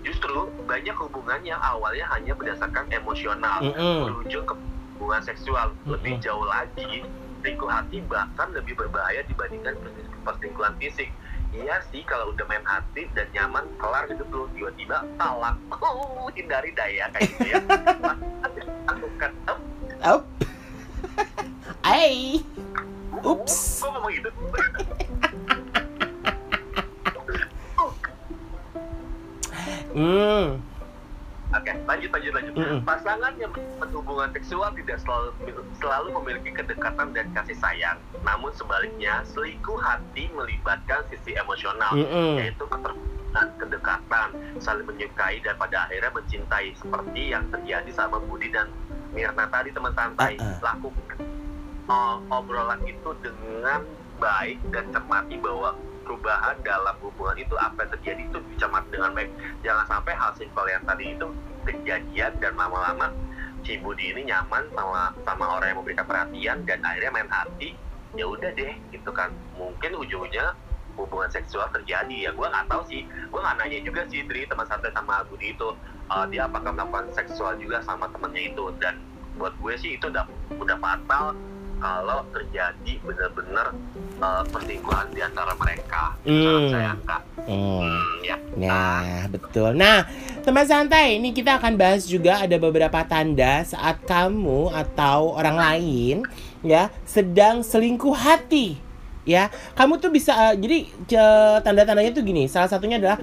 Justru 0.04 0.52
banyak 0.68 0.96
hubungan 1.00 1.40
yang 1.44 1.61
awalnya 1.64 2.04
hanya 2.12 2.37
berdasarkan 2.37 2.88
emosional. 2.92 3.64
Mm-mm. 3.64 4.08
berujung 4.08 4.44
ke 4.44 4.54
hubungan 4.96 5.23
seksual. 5.25 5.73
Lebih 5.88 6.20
jauh 6.20 6.44
lagi 6.44 7.04
selingkuh 7.44 7.68
hati 7.68 8.00
bahkan 8.08 8.49
lebih 8.56 8.73
berbahaya 8.73 9.20
dibandingkan 9.28 9.76
perselingkuhan 10.25 10.76
fisik. 10.80 11.12
Iya 11.54 11.84
sih 11.92 12.02
kalau 12.02 12.34
udah 12.34 12.42
main 12.50 12.66
hati 12.66 13.06
dan 13.14 13.30
nyaman 13.30 13.62
kelar 13.78 14.11
hidup 14.11 14.26
lu 14.32 14.49
tiba-tiba 14.56 15.04
talak. 15.20 15.56
Oh 15.84 16.32
hindari 16.32 16.73
daya 16.73 17.12
kayak 17.12 17.28
gitu 17.37 17.46
ya. 17.52 17.61
Lakukan 18.88 19.32
up. 19.46 19.61
Up. 20.00 20.23
Ay. 21.84 22.40
Ups. 23.25 23.80
kok 23.80 23.88
ngomong 23.88 24.12
gitu 24.12 24.28
Hmm. 29.94 30.58
Oke, 31.54 31.70
lanjut 31.86 32.10
lanjut 32.10 32.32
lanjut. 32.34 32.52
Mm-mm. 32.58 32.80
Pasangan 32.82 33.32
yang 33.38 33.54
berhubungan 33.78 34.26
seksual 34.34 34.74
tidak 34.74 34.98
selalu 35.06 35.30
selalu 35.78 36.08
memiliki 36.18 36.50
kedekatan 36.50 37.14
dan 37.14 37.30
kasih 37.30 37.54
sayang. 37.62 37.98
Namun 38.26 38.50
sebaliknya, 38.58 39.22
selingkuh 39.22 39.78
hati 39.78 40.26
melibatkan 40.34 41.06
sisi 41.14 41.38
emosional, 41.38 41.94
Mm-mm. 41.94 42.42
yaitu 42.42 42.66
keterbukaan, 42.66 43.48
kedekatan, 43.62 44.28
saling 44.58 44.82
menyukai 44.82 45.38
dan 45.46 45.54
pada 45.54 45.86
akhirnya 45.86 46.10
mencintai 46.10 46.74
seperti 46.74 47.22
yang 47.30 47.46
terjadi 47.54 47.90
sama 47.94 48.18
Budi 48.18 48.50
dan 48.50 48.66
Mirna 49.14 49.46
tadi 49.46 49.70
teman 49.70 49.94
santai. 49.94 50.34
Uh-uh. 50.34 50.58
Lakukan 50.58 51.18
uh, 51.86 52.18
obrolan 52.34 52.82
itu 52.82 53.14
dengan 53.22 53.86
baik 54.18 54.58
dan 54.74 54.90
cermati 54.90 55.38
bahwa 55.38 55.78
perubahan 56.04 56.56
dalam 56.61 56.94
hubungan 57.00 57.37
itu 57.40 57.56
apa 57.56 57.88
yang 57.88 57.90
terjadi 57.99 58.23
itu 58.28 58.38
dicermati 58.54 58.88
dengan 58.92 59.12
baik. 59.16 59.30
Jangan 59.64 59.84
sampai 59.88 60.12
hal 60.14 60.30
simpel 60.37 60.64
yang 60.68 60.84
tadi 60.84 61.04
itu 61.16 61.26
kejadian 61.64 62.32
dan 62.38 62.52
lama-lama 62.54 63.08
si 63.64 63.80
Budi 63.80 64.12
ini 64.12 64.28
nyaman 64.28 64.68
sama 64.76 65.16
sama 65.25 65.44
orang 65.56 65.73
yang 65.73 65.78
memberikan 65.80 66.04
perhatian 66.04 66.56
dan 66.68 66.78
akhirnya 66.84 67.11
main 67.16 67.30
hati 67.32 67.73
ya 68.14 68.28
udah 68.28 68.52
deh 68.52 68.76
gitu 68.92 69.11
kan. 69.11 69.32
Mungkin 69.56 69.96
ujungnya 69.96 70.52
hubungan 70.94 71.32
seksual 71.32 71.66
terjadi. 71.73 72.28
Ya 72.28 72.30
gue 72.30 72.46
nggak 72.46 72.68
tahu 72.68 72.82
sih. 72.87 73.02
Gue 73.32 73.40
nggak 73.40 73.56
nanya 73.58 73.80
juga 73.82 74.06
sih 74.12 74.23
dari 74.28 74.46
teman 74.46 74.68
santai 74.68 74.92
sama 74.92 75.25
Budi 75.26 75.56
itu 75.56 75.75
uh, 76.12 76.25
dia 76.28 76.46
apakah 76.46 76.70
melakukan 76.76 77.11
seksual 77.16 77.56
juga 77.58 77.80
sama 77.82 78.06
temennya 78.12 78.52
itu. 78.52 78.64
Dan 78.78 79.00
buat 79.40 79.56
gue 79.58 79.75
sih 79.80 79.99
itu 79.99 80.06
udah 80.12 80.28
udah 80.61 80.76
fatal 80.78 81.34
kalau 81.85 82.25
terjadi 82.33 82.97
benar-benar 83.05 83.76
uh, 84.17 84.41
perselingkuhan 84.49 85.12
di 85.12 85.21
antara 85.21 85.53
mereka 85.61 86.17
Hmm. 86.25 86.41
sangat 86.41 86.64
sayangkan 86.73 87.21
Hmm. 87.45 87.85
hmm, 87.85 88.12
ya 88.25 88.37
Nah, 88.57 89.29
betul. 89.29 89.76
Nah, 89.76 90.09
teman 90.41 90.64
santai, 90.64 91.21
ini 91.21 91.37
kita 91.37 91.61
akan 91.61 91.76
bahas 91.76 92.09
juga 92.09 92.41
ada 92.41 92.57
beberapa 92.57 93.03
tanda 93.05 93.61
saat 93.67 94.00
kamu 94.09 94.73
atau 94.73 95.37
orang 95.37 95.59
lain 95.59 96.17
ya 96.64 96.88
sedang 97.05 97.61
selingkuh 97.61 98.17
hati. 98.17 98.81
Ya, 99.29 99.49
kamu 99.76 100.00
tuh 100.00 100.09
bisa 100.09 100.33
eh, 100.33 100.55
jadi 100.57 100.79
tanda-tandanya 101.61 102.12
tuh 102.14 102.25
gini. 102.25 102.49
Salah 102.49 102.69
satunya 102.71 102.97
adalah 102.97 103.21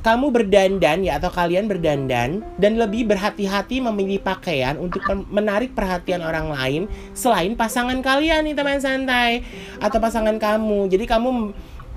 kamu 0.00 0.32
berdandan 0.32 1.04
ya 1.04 1.20
atau 1.20 1.28
kalian 1.28 1.68
berdandan 1.68 2.40
dan 2.56 2.72
lebih 2.80 3.04
berhati-hati 3.08 3.84
memilih 3.84 4.20
pakaian 4.24 4.80
untuk 4.80 5.04
men- 5.04 5.28
menarik 5.28 5.76
perhatian 5.76 6.24
orang 6.24 6.48
lain 6.48 6.82
selain 7.12 7.52
pasangan 7.52 8.00
kalian 8.00 8.48
nih 8.48 8.56
teman 8.56 8.80
santai 8.80 9.44
atau 9.78 10.00
pasangan 10.00 10.40
kamu. 10.40 10.88
Jadi 10.88 11.04
kamu 11.04 11.30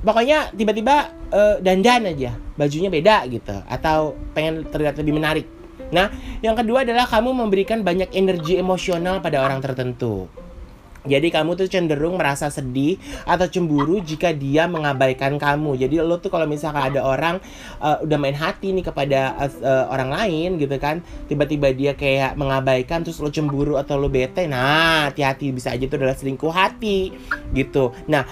pokoknya 0.03 0.51
tiba-tiba 0.53 1.09
eh, 1.31 1.55
dandan 1.63 2.11
aja 2.11 2.35
bajunya 2.59 2.91
beda 2.91 3.25
gitu 3.31 3.55
atau 3.65 4.13
pengen 4.35 4.67
terlihat 4.67 4.99
lebih 4.99 5.15
menarik 5.15 5.47
nah 5.89 6.11
yang 6.43 6.53
kedua 6.53 6.83
adalah 6.83 7.07
kamu 7.07 7.33
memberikan 7.33 7.81
banyak 7.81 8.11
energi 8.13 8.59
emosional 8.59 9.23
pada 9.23 9.41
orang 9.41 9.63
tertentu 9.63 10.27
jadi 11.03 11.27
kamu 11.35 11.59
tuh 11.59 11.67
cenderung 11.67 12.15
merasa 12.15 12.47
sedih 12.47 12.95
atau 13.27 13.47
cemburu 13.51 13.99
jika 13.99 14.31
dia 14.31 14.71
mengabaikan 14.71 15.35
kamu. 15.35 15.75
Jadi 15.75 15.99
lo 15.99 16.15
tuh 16.23 16.31
kalau 16.31 16.47
misalkan 16.47 16.95
ada 16.95 17.03
orang 17.03 17.43
eh, 17.83 17.97
udah 18.07 18.17
main 18.19 18.35
hati 18.35 18.71
nih 18.71 18.87
kepada 18.87 19.35
eh, 19.43 19.85
orang 19.91 20.09
lain 20.15 20.49
gitu 20.55 20.75
kan, 20.79 21.03
tiba-tiba 21.27 21.75
dia 21.75 21.91
kayak 21.93 22.39
mengabaikan 22.39 23.03
terus 23.03 23.19
lo 23.19 23.27
cemburu 23.27 23.75
atau 23.75 23.99
lo 23.99 24.07
bete. 24.07 24.47
Nah, 24.47 25.11
hati-hati 25.11 25.51
bisa 25.51 25.75
aja 25.75 25.83
itu 25.83 25.95
adalah 25.99 26.15
selingkuh 26.15 26.53
hati 26.53 27.11
gitu. 27.51 27.91
Nah, 28.07 28.23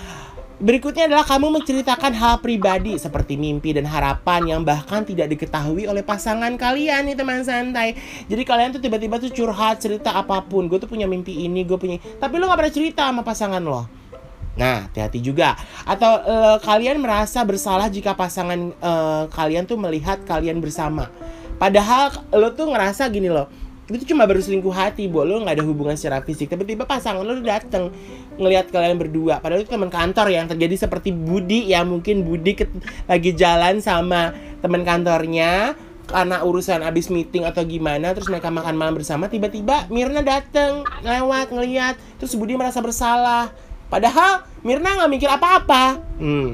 Berikutnya 0.61 1.09
adalah 1.09 1.25
kamu 1.25 1.57
menceritakan 1.57 2.13
hal 2.13 2.37
pribadi 2.37 2.93
seperti 2.93 3.33
mimpi 3.33 3.73
dan 3.73 3.89
harapan 3.89 4.45
yang 4.45 4.61
bahkan 4.61 5.01
tidak 5.01 5.33
diketahui 5.33 5.89
oleh 5.89 6.05
pasangan 6.05 6.53
kalian 6.53 7.09
nih 7.09 7.17
teman 7.17 7.41
santai. 7.41 7.97
Jadi 8.29 8.45
kalian 8.45 8.69
tuh 8.69 8.77
tiba-tiba 8.77 9.17
tuh 9.17 9.33
curhat 9.33 9.81
cerita 9.81 10.13
apa 10.13 10.37
pun. 10.45 10.69
Gue 10.69 10.77
tuh 10.77 10.85
punya 10.85 11.09
mimpi 11.09 11.33
ini, 11.49 11.65
gue 11.65 11.81
punya. 11.81 11.97
Tapi 11.97 12.37
lo 12.37 12.45
gak 12.45 12.61
pernah 12.61 12.75
cerita 12.77 13.09
sama 13.09 13.25
pasangan 13.25 13.57
lo. 13.57 13.89
Nah, 14.53 14.85
hati-hati 14.85 15.17
juga. 15.25 15.57
Atau 15.81 16.21
eh, 16.29 16.57
kalian 16.61 17.01
merasa 17.01 17.41
bersalah 17.41 17.89
jika 17.89 18.13
pasangan 18.13 18.69
eh, 18.69 19.23
kalian 19.33 19.65
tuh 19.65 19.81
melihat 19.81 20.21
kalian 20.29 20.61
bersama. 20.61 21.09
Padahal 21.57 22.13
lo 22.37 22.53
tuh 22.53 22.69
ngerasa 22.69 23.09
gini 23.09 23.33
loh. 23.33 23.49
Itu 23.89 24.13
cuma 24.13 24.29
baru 24.29 24.39
selingkuh 24.39 24.71
hati, 24.71 25.09
bo. 25.09 25.25
Lo 25.25 25.41
nggak 25.41 25.57
ada 25.57 25.65
hubungan 25.65 25.95
secara 25.97 26.21
fisik. 26.21 26.51
Tapi 26.51 26.63
tiba 26.63 26.85
pasangan 26.85 27.25
lo 27.25 27.39
dateng 27.41 27.89
ngelihat 28.37 28.69
kalian 28.69 28.99
berdua. 28.99 29.41
Padahal 29.41 29.65
itu 29.65 29.71
teman 29.71 29.89
kantor 29.89 30.27
yang 30.31 30.45
terjadi 30.45 30.87
seperti 30.87 31.09
Budi 31.11 31.71
ya. 31.71 31.81
Mungkin 31.81 32.23
Budi 32.23 32.55
ket- 32.55 32.73
lagi 33.09 33.33
jalan 33.33 33.81
sama 33.81 34.31
teman 34.61 34.85
kantornya 34.85 35.73
karena 36.11 36.43
urusan 36.43 36.83
abis 36.83 37.07
meeting 37.07 37.47
atau 37.47 37.63
gimana 37.63 38.11
terus 38.11 38.27
mereka 38.27 38.51
makan 38.51 38.75
malam 38.75 38.99
bersama 38.99 39.31
tiba-tiba 39.31 39.87
Mirna 39.87 40.19
dateng 40.19 40.83
lewat 41.07 41.55
ngeliat 41.55 41.95
terus 42.19 42.35
Budi 42.35 42.59
merasa 42.59 42.83
bersalah 42.83 43.49
padahal 43.87 44.43
Mirna 44.61 44.99
nggak 44.99 45.11
mikir 45.11 45.29
apa-apa 45.31 46.03
hmm. 46.19 46.49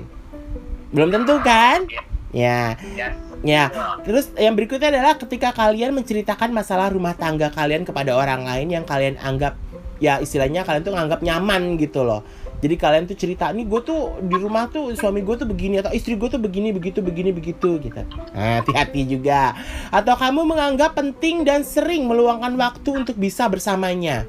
belum 0.94 1.10
tentu 1.10 1.42
kan 1.42 1.90
ya. 2.34 2.76
Ya 2.96 3.28
ya. 3.46 3.70
Terus 4.02 4.32
yang 4.38 4.58
berikutnya 4.58 4.90
adalah 4.90 5.20
ketika 5.20 5.54
kalian 5.54 5.94
menceritakan 5.94 6.50
masalah 6.54 6.90
rumah 6.90 7.14
tangga 7.14 7.54
kalian 7.54 7.86
kepada 7.86 8.16
orang 8.18 8.46
lain 8.48 8.72
yang 8.72 8.86
kalian 8.88 9.20
anggap 9.22 9.60
ya 9.98 10.22
istilahnya 10.22 10.62
kalian 10.62 10.86
tuh 10.86 10.94
nganggap 10.96 11.20
nyaman 11.22 11.78
gitu 11.78 12.06
loh. 12.06 12.26
Jadi 12.58 12.74
kalian 12.74 13.06
tuh 13.06 13.14
cerita 13.14 13.54
nih 13.54 13.70
gue 13.70 13.82
tuh 13.86 14.18
di 14.18 14.34
rumah 14.34 14.66
tuh 14.66 14.90
suami 14.98 15.22
gue 15.22 15.36
tuh 15.38 15.46
begini 15.46 15.78
atau 15.78 15.94
istri 15.94 16.18
gue 16.18 16.26
tuh 16.26 16.42
begini 16.42 16.74
begitu 16.74 17.06
begini 17.06 17.30
begitu 17.30 17.78
gitu. 17.78 18.02
Nah, 18.34 18.66
hati-hati 18.66 19.06
juga. 19.06 19.54
Atau 19.94 20.18
kamu 20.18 20.42
menganggap 20.42 20.98
penting 20.98 21.46
dan 21.46 21.62
sering 21.62 22.10
meluangkan 22.10 22.58
waktu 22.58 23.06
untuk 23.06 23.14
bisa 23.14 23.46
bersamanya 23.46 24.26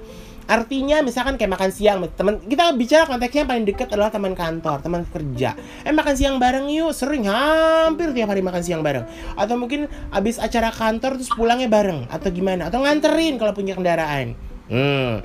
Artinya 0.48 1.04
misalkan 1.04 1.36
kayak 1.36 1.60
makan 1.60 1.70
siang 1.70 2.00
teman 2.16 2.40
kita 2.40 2.72
bicara 2.72 3.04
konteksnya 3.04 3.44
yang 3.44 3.50
paling 3.52 3.66
dekat 3.68 3.88
adalah 3.92 4.08
teman 4.08 4.32
kantor, 4.32 4.80
teman 4.80 5.04
kerja. 5.04 5.52
Eh 5.84 5.92
makan 5.92 6.14
siang 6.16 6.36
bareng 6.40 6.72
yuk, 6.72 6.96
sering 6.96 7.28
hampir 7.28 8.16
tiap 8.16 8.32
hari 8.32 8.40
makan 8.40 8.64
siang 8.64 8.80
bareng. 8.80 9.04
Atau 9.36 9.60
mungkin 9.60 9.92
abis 10.08 10.40
acara 10.40 10.72
kantor 10.72 11.20
terus 11.20 11.28
pulangnya 11.36 11.68
bareng 11.68 12.08
atau 12.08 12.32
gimana? 12.32 12.72
Atau 12.72 12.80
nganterin 12.80 13.36
kalau 13.36 13.52
punya 13.52 13.76
kendaraan. 13.76 14.32
Hmm. 14.72 15.20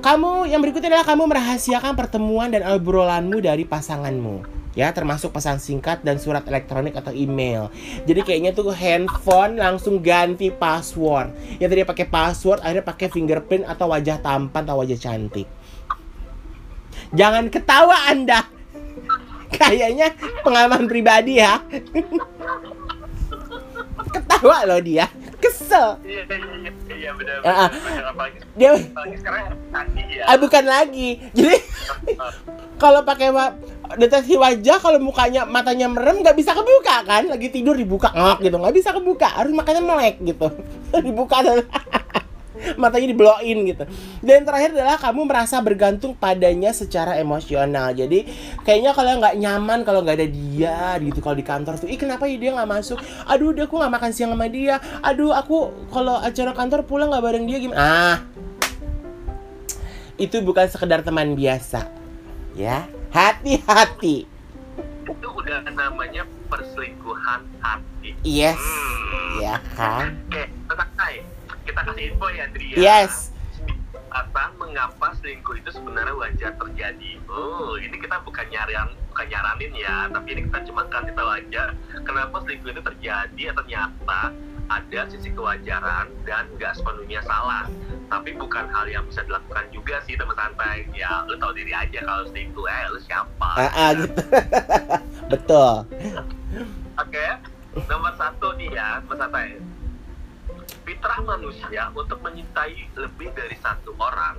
Kamu 0.00 0.48
yang 0.48 0.64
berikutnya 0.64 0.88
adalah 0.92 1.08
kamu 1.08 1.28
merahasiakan 1.28 1.92
pertemuan 1.92 2.48
dan 2.48 2.64
obrolanmu 2.64 3.40
dari 3.44 3.68
pasanganmu. 3.68 4.65
Ya, 4.76 4.92
termasuk 4.92 5.32
pesan 5.32 5.56
singkat 5.56 6.04
dan 6.04 6.20
surat 6.20 6.44
elektronik 6.44 6.92
atau 6.92 7.08
email. 7.08 7.72
Jadi 8.04 8.20
kayaknya 8.20 8.52
tuh 8.52 8.68
handphone 8.76 9.56
langsung 9.56 10.04
ganti 10.04 10.52
password. 10.52 11.32
Yang 11.56 11.68
tadi 11.72 11.82
pakai 11.88 12.06
password 12.06 12.60
akhirnya 12.60 12.84
pakai 12.84 13.08
fingerprint 13.08 13.64
atau 13.64 13.88
wajah 13.88 14.20
tampan 14.20 14.68
atau 14.68 14.84
wajah 14.84 15.00
cantik. 15.00 15.48
Jangan 17.16 17.48
ketawa 17.48 18.12
Anda. 18.12 18.44
Kayaknya 19.56 20.12
pengalaman 20.44 20.84
pribadi 20.84 21.40
ya. 21.40 21.56
ketawa 24.12 24.68
loh 24.68 24.80
dia. 24.84 25.08
Kesel. 25.36 26.00
iya 26.04 26.24
iya 26.24 26.72
iya 26.96 27.10
benar 27.12 27.38
Ah, 27.44 27.68
ah. 27.68 27.70
Dia 28.56 28.72
apalagi 28.72 29.16
sekarang 29.20 29.42
ya 30.08 30.24
ah, 30.24 30.36
bukan 30.40 30.64
lagi. 30.64 31.20
Jadi 31.36 31.56
kalau 32.82 33.04
pakai 33.04 33.28
deteksi 33.94 34.34
wajah 34.34 34.82
kalau 34.82 34.98
mukanya 34.98 35.46
matanya 35.46 35.86
merem 35.86 36.18
nggak 36.18 36.34
bisa 36.34 36.50
kebuka 36.50 37.06
kan? 37.06 37.30
Lagi 37.30 37.48
tidur 37.54 37.78
dibuka 37.78 38.10
ngok 38.10 38.42
gitu. 38.42 38.56
Nggak 38.58 38.74
bisa 38.74 38.90
kebuka. 38.90 39.28
Harus 39.38 39.54
makanya 39.54 39.82
melek 39.86 40.18
gitu. 40.26 40.50
Dibuka 41.06 41.46
dan 41.46 41.62
matanya 42.82 43.06
dibloin 43.14 43.58
gitu. 43.68 43.84
Dan 44.24 44.42
terakhir 44.42 44.74
adalah 44.74 44.98
kamu 44.98 45.28
merasa 45.28 45.62
bergantung 45.62 46.18
padanya 46.18 46.74
secara 46.74 47.20
emosional. 47.22 47.94
Jadi 47.94 48.26
kayaknya 48.66 48.90
kalau 48.96 49.22
nggak 49.22 49.36
nyaman 49.38 49.78
kalau 49.86 50.02
nggak 50.02 50.16
ada 50.18 50.28
dia 50.28 50.78
gitu 50.98 51.22
kalau 51.22 51.36
di 51.38 51.46
kantor 51.46 51.78
tuh 51.78 51.86
ih 51.86 52.00
kenapa 52.00 52.26
ya 52.26 52.36
dia 52.40 52.50
nggak 52.56 52.70
masuk? 52.70 52.98
Aduh 53.30 53.54
dia 53.54 53.70
aku 53.70 53.78
nggak 53.78 53.92
makan 53.92 54.10
siang 54.10 54.32
sama 54.34 54.50
dia. 54.50 54.82
Aduh 55.04 55.30
aku 55.30 55.86
kalau 55.94 56.18
acara 56.18 56.50
kantor 56.50 56.82
pulang 56.82 57.12
nggak 57.12 57.24
bareng 57.24 57.44
dia 57.46 57.58
gimana? 57.62 57.78
Ah. 57.78 58.16
Itu 60.16 60.40
bukan 60.40 60.66
sekedar 60.66 61.04
teman 61.04 61.36
biasa 61.36 62.06
ya 62.56 62.88
hati-hati 63.16 64.28
itu 65.08 65.28
udah 65.32 65.64
namanya 65.72 66.28
perselingkuhan 66.52 67.48
hati 67.58 68.12
yes 68.20 68.60
Hmm. 69.06 69.38
ya 69.38 69.56
kan 69.78 70.18
Oke, 70.26 70.50
Kai. 70.98 71.22
Kita 71.62 71.78
kasih 71.78 72.10
info 72.10 72.26
ya, 72.28 72.50
Dri. 72.50 72.74
ya. 72.74 72.76
yes 72.98 73.30
Apa, 74.10 74.50
mengapa 74.56 75.14
selingkuh 75.16 75.54
itu 75.56 75.70
sebenarnya 75.70 76.10
wajar 76.10 76.56
terjadi? 76.56 77.20
Oh, 77.28 77.76
ini 77.76 77.94
kita 77.94 78.18
bukan 78.24 78.48
nyarian, 78.48 78.88
bukan 79.06 79.26
nyaranin 79.28 79.72
ya, 79.76 80.08
tapi 80.08 80.34
ini 80.34 80.40
kita 80.48 80.64
cuma 80.64 80.88
kasih 80.88 81.12
tahu 81.12 81.30
aja 81.30 81.62
kenapa 82.02 82.36
selingkuh 82.42 82.70
itu 82.72 82.82
terjadi 82.82 83.42
atau 83.46 83.62
ternyata 83.62 84.20
ada 84.66 85.00
sisi 85.10 85.30
kewajaran 85.30 86.10
dan 86.26 86.44
nggak 86.58 86.74
sepenuhnya 86.74 87.22
salah. 87.22 87.70
Tapi 88.06 88.38
bukan 88.38 88.70
hal 88.70 88.86
yang 88.86 89.02
bisa 89.10 89.26
dilakukan 89.26 89.66
juga 89.74 89.98
sih 90.06 90.14
teman 90.14 90.34
santai. 90.38 90.86
Ya, 90.94 91.26
lu 91.26 91.34
tahu 91.38 91.54
diri 91.54 91.74
aja 91.74 92.02
kalau 92.02 92.26
selingkuh, 92.30 92.66
eh 92.66 92.84
lu 92.90 93.00
siapa? 93.02 93.50
ah, 93.58 93.70
ah, 93.70 93.90
gitu 93.94 94.20
betul 95.32 95.74
Oke, 96.96 97.26
nomor 97.90 98.14
satu 98.16 98.56
nih 98.56 98.72
ya, 98.72 99.04
Mas 99.04 99.20
Atai. 99.20 99.60
Fitrah 100.86 101.20
manusia 101.26 101.90
untuk 101.92 102.22
menyintai 102.22 102.88
lebih 102.94 103.34
dari 103.34 103.58
satu 103.58 103.92
orang. 103.98 104.38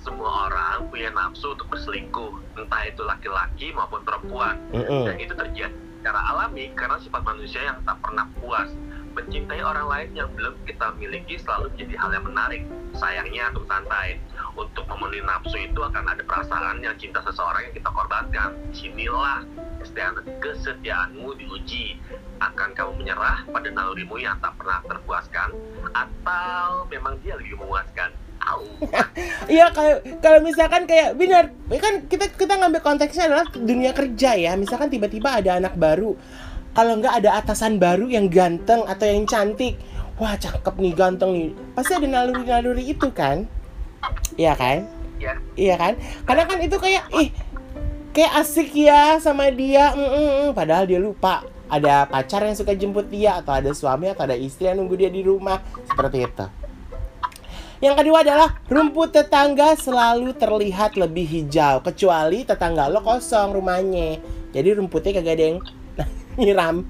Semua 0.00 0.48
orang 0.48 0.88
punya 0.88 1.12
nafsu 1.12 1.52
untuk 1.52 1.68
berselingkuh, 1.68 2.56
entah 2.56 2.82
itu 2.88 3.04
laki-laki 3.04 3.68
maupun 3.76 4.00
perempuan. 4.00 4.56
Mm-mm. 4.72 5.04
Dan 5.04 5.20
itu 5.20 5.34
terjadi 5.36 5.76
secara 6.00 6.20
alami 6.32 6.72
karena 6.72 6.96
sifat 7.04 7.20
manusia 7.20 7.60
yang 7.60 7.76
tak 7.84 8.00
pernah 8.00 8.24
puas. 8.40 8.72
Mencintai 9.10 9.60
orang 9.60 9.86
lain 9.90 10.10
yang 10.14 10.30
belum 10.38 10.54
kita 10.66 10.94
miliki 10.96 11.34
selalu 11.40 11.74
menjadi 11.74 11.94
hal 11.98 12.10
yang 12.14 12.24
menarik. 12.26 12.62
Sayangnya, 12.94 13.50
untuk 13.54 13.66
santai. 13.66 14.18
untuk 14.58 14.82
memenuhi 14.90 15.22
nafsu 15.24 15.56
itu 15.56 15.78
akan 15.78 16.10
ada 16.10 16.20
perasaan 16.26 16.82
yang 16.82 16.92
cinta 16.98 17.22
seseorang 17.22 17.70
yang 17.70 17.74
kita 17.80 17.90
korbankan. 17.94 18.50
Di 18.68 18.76
sinilah 18.76 19.46
kesetiaan, 19.80 20.20
kesetiaanmu 20.42 21.38
diuji. 21.38 21.96
Akan 22.42 22.74
kamu 22.74 23.00
menyerah 23.00 23.46
pada 23.48 23.68
nalurimu 23.70 24.20
yang 24.20 24.36
tak 24.42 24.58
pernah 24.58 24.82
terpuaskan, 24.84 25.54
atau 25.94 26.84
memang 26.90 27.16
dia 27.22 27.38
lebih 27.38 27.56
memuaskan? 27.62 28.10
Iya 29.50 29.66
kalau 29.74 30.00
kalau 30.22 30.38
misalkan 30.40 30.86
kayak 30.86 31.18
benar 31.18 31.50
kan 31.68 32.06
kita 32.06 32.30
kita 32.34 32.54
ngambil 32.56 32.80
konteksnya 32.80 33.28
adalah 33.28 33.46
dunia 33.52 33.92
kerja 33.92 34.36
ya. 34.36 34.52
Misalkan 34.56 34.88
tiba-tiba 34.88 35.42
ada 35.42 35.58
anak 35.58 35.74
baru, 35.76 36.16
kalau 36.70 36.98
nggak 37.02 37.22
ada 37.22 37.42
atasan 37.42 37.82
baru 37.82 38.06
yang 38.06 38.30
ganteng 38.30 38.86
atau 38.86 39.06
yang 39.06 39.26
cantik, 39.26 39.78
wah 40.16 40.38
cakep 40.38 40.74
nih 40.78 40.94
ganteng 40.94 41.30
nih, 41.34 41.50
pasti 41.74 41.92
ada 41.98 42.06
naluri-naluri 42.06 42.94
itu 42.94 43.08
kan? 43.10 43.46
Iya 44.38 44.54
kan? 44.54 44.86
Ya, 45.20 45.34
Iya 45.58 45.74
kan? 45.76 45.92
Karena 46.24 46.42
kan 46.48 46.58
itu 46.64 46.76
kayak 46.80 47.04
ih 47.12 47.28
kayak 48.16 48.32
asik 48.40 48.72
ya 48.72 49.18
sama 49.18 49.50
dia, 49.52 49.92
mm, 49.92 50.10
mm, 50.10 50.46
padahal 50.56 50.86
dia 50.86 51.02
lupa 51.02 51.44
ada 51.70 52.06
pacar 52.10 52.42
yang 52.42 52.58
suka 52.58 52.74
jemput 52.74 53.06
dia 53.06 53.38
atau 53.38 53.54
ada 53.54 53.70
suami 53.70 54.10
atau 54.10 54.26
ada 54.26 54.34
istri 54.34 54.66
yang 54.66 54.82
nunggu 54.82 54.98
dia 54.98 55.10
di 55.10 55.22
rumah 55.22 55.62
seperti 55.86 56.26
itu. 56.26 56.46
Yang 57.80 58.04
kedua 58.04 58.20
adalah 58.20 58.60
rumput 58.68 59.16
tetangga 59.16 59.72
selalu 59.72 60.36
terlihat 60.36 61.00
lebih 61.00 61.24
hijau 61.24 61.80
kecuali 61.80 62.44
tetangga 62.44 62.92
lo 62.92 63.00
kosong 63.00 63.56
rumahnya. 63.56 64.20
Jadi 64.52 64.68
rumputnya 64.76 65.16
kagak 65.16 65.34
ada 65.40 65.44
yang 65.48 65.58
nyiram. 66.40 66.88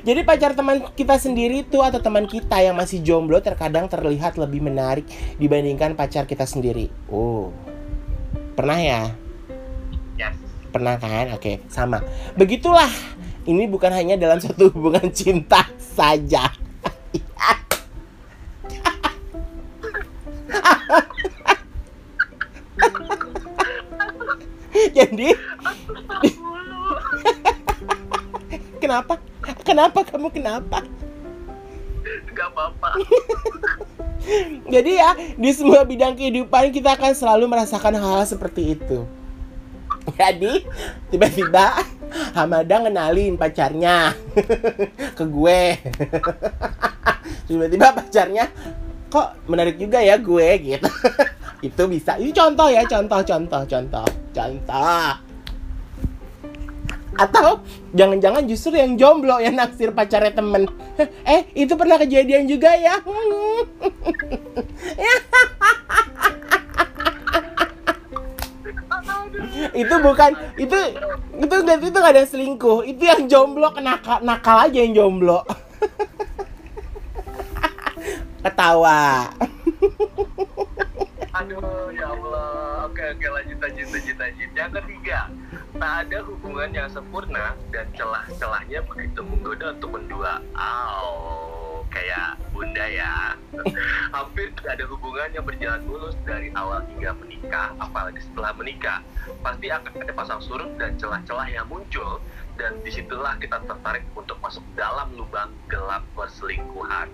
Jadi 0.00 0.24
pacar 0.24 0.56
teman 0.56 0.80
kita 0.96 1.20
sendiri 1.20 1.60
tuh 1.68 1.84
atau 1.84 2.00
teman 2.00 2.24
kita 2.24 2.64
yang 2.64 2.72
masih 2.72 3.04
jomblo 3.04 3.40
terkadang 3.44 3.84
terlihat 3.92 4.40
lebih 4.40 4.64
menarik 4.64 5.04
dibandingkan 5.36 5.92
pacar 5.92 6.24
kita 6.24 6.48
sendiri. 6.48 6.88
Oh. 7.12 7.52
Pernah 8.56 8.78
ya? 8.80 9.02
yes. 10.16 10.36
Pernah 10.72 10.96
kan? 10.96 11.36
Oke, 11.36 11.60
sama. 11.68 12.00
Begitulah. 12.36 12.88
Ini 13.48 13.64
bukan 13.72 13.88
hanya 13.92 14.20
dalam 14.20 14.36
satu 14.40 14.68
hubungan 14.72 15.08
cinta 15.12 15.64
saja. 15.80 16.52
Jadi, 24.96 25.32
kenapa? 28.80 29.20
Kenapa 29.62 30.00
kamu 30.02 30.32
kenapa? 30.32 30.82
Gak 32.32 32.48
apa-apa. 32.56 32.90
Jadi 34.74 34.90
ya, 35.00 35.16
di 35.36 35.50
semua 35.52 35.84
bidang 35.84 36.16
kehidupan 36.16 36.72
kita 36.72 36.96
akan 36.96 37.12
selalu 37.12 37.44
merasakan 37.48 37.96
hal-hal 37.96 38.24
seperti 38.24 38.76
itu. 38.76 39.04
Jadi, 40.16 40.64
tiba-tiba 41.12 41.76
Hamada 42.34 42.82
ngenalin 42.82 43.38
pacarnya 43.38 44.14
ke 45.18 45.24
gue. 45.24 45.62
Tiba-tiba 47.46 47.94
pacarnya 47.94 48.50
kok 49.10 49.38
menarik 49.46 49.78
juga 49.78 50.02
ya 50.02 50.18
gue 50.18 50.48
gitu. 50.58 50.90
Itu 51.62 51.82
bisa. 51.86 52.18
Ini 52.18 52.34
contoh 52.34 52.66
ya, 52.66 52.82
contoh, 52.86 53.22
contoh, 53.22 53.62
contoh, 53.62 54.08
contoh. 54.34 55.29
Atau 57.18 57.66
jangan-jangan 57.96 58.46
justru 58.46 58.78
yang 58.78 58.94
jomblo 58.94 59.42
yang 59.42 59.58
naksir 59.58 59.90
pacarnya 59.90 60.34
temen. 60.34 60.70
Eh, 61.24 61.48
itu 61.56 61.80
pernah 61.80 61.96
kejadian 61.96 62.44
juga 62.44 62.76
ya. 62.76 63.00
itu 69.74 69.94
bukan 70.00 70.30
itu 70.56 70.78
itu 71.40 71.54
itu 71.56 71.86
itu 71.88 71.96
gak 71.96 72.14
ada 72.16 72.24
selingkuh 72.24 72.84
itu 72.84 73.02
yang 73.04 73.28
jomblo 73.28 73.72
kenaka 73.72 74.20
nakal 74.20 74.68
aja 74.68 74.78
yang 74.80 74.94
jomblo 74.96 75.44
ketawa 78.44 79.28
Aduh, 81.30 81.88
ya 81.94 82.10
Allah. 82.10 82.90
Oke, 82.90 83.00
oke, 83.00 83.26
lanjut, 83.32 83.58
lanjut, 83.64 83.86
lanjut, 83.88 84.16
lanjut. 84.18 84.50
Yang 84.50 84.70
ketiga, 84.82 85.18
tak 85.80 86.12
ada 86.12 86.20
hubungan 86.28 86.68
yang 86.76 86.92
sempurna 86.92 87.56
dan 87.72 87.88
celah-celahnya 87.96 88.84
begitu 88.84 89.24
menggoda 89.24 89.72
untuk 89.72 89.96
mendua. 89.96 90.44
Au, 90.52 91.80
kayak 91.88 92.36
bunda 92.52 92.84
ya. 92.84 93.32
Hampir 94.14 94.52
tidak 94.60 94.76
ada 94.76 94.84
hubungan 94.92 95.32
yang 95.32 95.44
berjalan 95.48 95.80
mulus 95.88 96.12
dari 96.28 96.52
awal 96.52 96.84
hingga 96.92 97.16
menikah, 97.16 97.72
apalagi 97.80 98.20
setelah 98.20 98.52
menikah. 98.60 99.00
Pasti 99.40 99.72
akan 99.72 99.92
ada 100.04 100.12
pasang 100.12 100.40
surut 100.44 100.68
dan 100.76 101.00
celah-celah 101.00 101.48
yang 101.48 101.64
muncul 101.64 102.20
dan 102.60 102.76
di 102.84 102.92
situlah 102.92 103.40
kita 103.40 103.64
tertarik 103.64 104.04
untuk 104.12 104.36
masuk 104.44 104.62
dalam 104.76 105.08
lubang 105.16 105.48
gelap 105.72 106.04
perselingkuhan. 106.12 107.08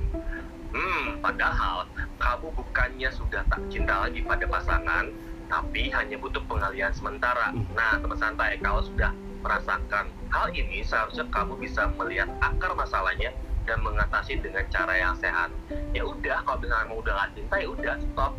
Hmm, 0.74 1.22
padahal 1.22 1.86
kamu 2.18 2.50
bukannya 2.50 3.14
sudah 3.14 3.46
tak 3.46 3.62
cinta 3.70 4.10
lagi 4.10 4.26
pada 4.26 4.42
pasangan, 4.50 5.06
tapi 5.46 5.88
hanya 5.90 6.16
butuh 6.18 6.42
pengalihan 6.46 6.92
sementara. 6.92 7.54
Nah, 7.74 7.98
teman 8.02 8.18
santai, 8.18 8.58
kalau 8.58 8.82
sudah 8.82 9.14
merasakan 9.42 10.10
hal 10.30 10.46
ini, 10.52 10.82
seharusnya 10.82 11.26
kamu 11.30 11.54
bisa 11.62 11.86
melihat 11.94 12.30
akar 12.42 12.74
masalahnya 12.74 13.30
dan 13.66 13.82
mengatasi 13.82 14.38
dengan 14.42 14.62
cara 14.70 14.94
yang 14.94 15.14
sehat. 15.18 15.50
Ya 15.94 16.02
udah, 16.06 16.42
kalau 16.46 16.58
misalnya 16.62 16.84
kamu 16.90 16.98
udah 17.02 17.12
gak 17.14 17.30
cinta, 17.34 17.54
ya 17.58 17.68
udah 17.70 17.94
stop. 17.98 18.32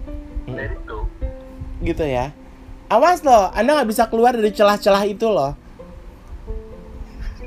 Dari 0.47 0.75
itu. 0.79 0.99
gitu 1.83 2.01
ya 2.07 2.33
awas 2.89 3.21
loh 3.21 3.51
anda 3.53 3.77
nggak 3.77 3.89
bisa 3.91 4.09
keluar 4.09 4.33
dari 4.33 4.49
celah-celah 4.49 5.03
itu 5.05 5.27
loh 5.27 5.53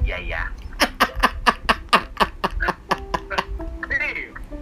Iya, 0.00 0.18
iya. 0.26 0.42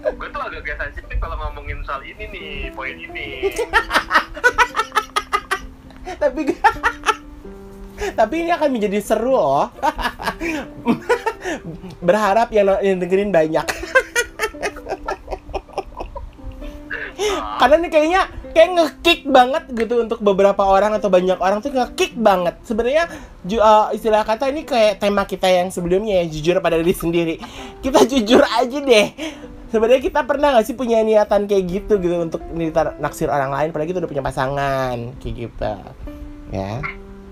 Gue 0.09 0.29
tuh 0.29 0.41
agak 0.45 0.61
agak 0.61 0.77
sensitif 0.77 1.17
kalau 1.25 1.41
ngomongin 1.41 1.81
soal 1.89 2.05
ini 2.05 2.29
nih, 2.29 2.69
poin 2.77 3.01
ini. 3.01 3.49
tapi 6.17 6.41
tapi 8.15 8.35
ini 8.47 8.51
akan 8.55 8.69
menjadi 8.73 8.99
seru 9.03 9.35
loh. 9.35 9.69
Berharap 11.99 12.49
yang, 12.55 12.79
yang 12.81 12.97
dengerin 13.03 13.35
banyak. 13.35 13.67
Karena 17.59 17.75
ini 17.83 17.89
kayaknya 17.91 18.23
kayak 18.55 18.71
ngekick 18.75 19.21
banget 19.27 19.65
gitu 19.75 20.07
untuk 20.07 20.23
beberapa 20.23 20.63
orang 20.63 20.95
atau 20.95 21.11
banyak 21.11 21.39
orang 21.43 21.59
tuh 21.59 21.75
ngekick 21.75 22.15
banget. 22.15 22.55
Sebenarnya 22.63 23.11
uh, 23.59 23.91
istilah 23.91 24.23
kata 24.23 24.47
ini 24.55 24.63
kayak 24.63 25.03
tema 25.03 25.27
kita 25.27 25.51
yang 25.51 25.75
sebelumnya 25.75 26.23
ya 26.23 26.25
jujur 26.31 26.63
pada 26.63 26.79
diri 26.79 26.95
sendiri. 26.95 27.37
Kita 27.83 28.07
jujur 28.07 28.47
aja 28.47 28.79
deh 28.79 29.09
sebenarnya 29.69 30.03
kita 30.03 30.21
pernah 30.25 30.49
gak 30.53 30.65
sih 30.65 30.73
punya 30.73 31.01
niatan 31.01 31.45
kayak 31.45 31.65
gitu 31.67 31.97
gitu 31.97 32.17
untuk 32.19 32.43
nita- 32.51 32.97
naksir 32.99 33.29
orang 33.29 33.49
lain 33.49 33.69
padahal 33.71 33.89
kita 33.89 34.01
udah 34.01 34.11
punya 34.11 34.25
pasangan 34.25 34.97
kayak 35.19 35.35
gitu 35.39 35.73
ya 36.51 36.81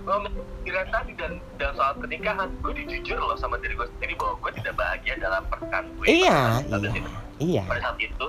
Ngomongin 0.06 0.38
tadi 0.86 1.12
dan, 1.18 1.32
dan 1.56 1.74
soal 1.74 1.98
pernikahan, 1.98 2.46
gue 2.60 2.72
jujur 2.78 3.18
loh 3.18 3.34
sama 3.34 3.58
diri 3.58 3.74
gue 3.74 3.88
sendiri 3.96 4.14
bahwa 4.14 4.38
gue 4.38 4.52
tidak 4.60 4.74
bahagia 4.76 5.14
dalam 5.18 5.42
pernikahan 5.48 5.86
gue. 5.90 6.06
iya 6.06 6.38
pada 6.62 6.86
iya 6.86 7.08
iya 7.38 7.64
Pada 7.66 7.80
saat 7.82 7.98
itu, 7.98 8.24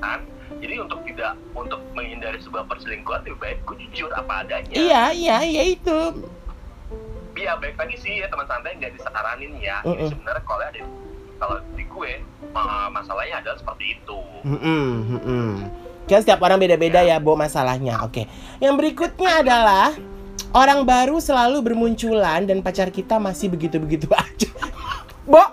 kan? 0.00 0.20
Jadi 0.58 0.74
untuk 0.78 1.00
tidak 1.04 1.32
untuk 1.52 1.80
menghindari 1.92 2.38
sebuah 2.40 2.64
perselingkuhan 2.64 3.28
lebih 3.28 3.38
baik 3.38 3.58
gue 3.62 3.76
jujur 3.88 4.08
apa 4.14 4.46
adanya. 4.46 4.72
iya 4.72 5.02
iya 5.12 5.36
iya 5.42 5.62
itu 5.68 5.98
Iya 7.34 7.54
baik 7.54 7.76
lagi 7.76 7.96
sih 7.98 8.18
ya 8.18 8.26
teman 8.26 8.46
santai 8.46 8.74
nggak 8.74 8.92
disaranin 8.94 9.52
ya. 9.58 9.78
Mm-mm. 9.82 9.94
Ini 9.94 10.10
sebenarnya 10.10 10.42
kalau 10.42 10.64
ada 10.64 10.80
kalau 11.38 11.56
di 11.72 11.84
gue 11.84 12.12
masalahnya 12.90 13.44
adalah 13.44 13.58
seperti 13.58 13.84
itu. 13.98 14.18
Mm-mm, 14.46 14.86
mm-mm. 15.18 15.50
Kan 16.08 16.24
setiap 16.24 16.40
orang 16.40 16.56
beda-beda 16.56 17.04
ya, 17.04 17.20
Bo, 17.20 17.36
masalahnya. 17.36 18.00
Oke. 18.08 18.24
Yang 18.58 18.74
berikutnya 18.80 19.44
adalah 19.44 19.92
orang 20.56 20.80
baru 20.88 21.20
selalu 21.20 21.60
bermunculan 21.60 22.48
dan 22.48 22.64
pacar 22.64 22.88
kita 22.88 23.20
masih 23.20 23.52
begitu-begitu 23.52 24.08
aja. 24.26 24.50
Bo, 25.28 25.44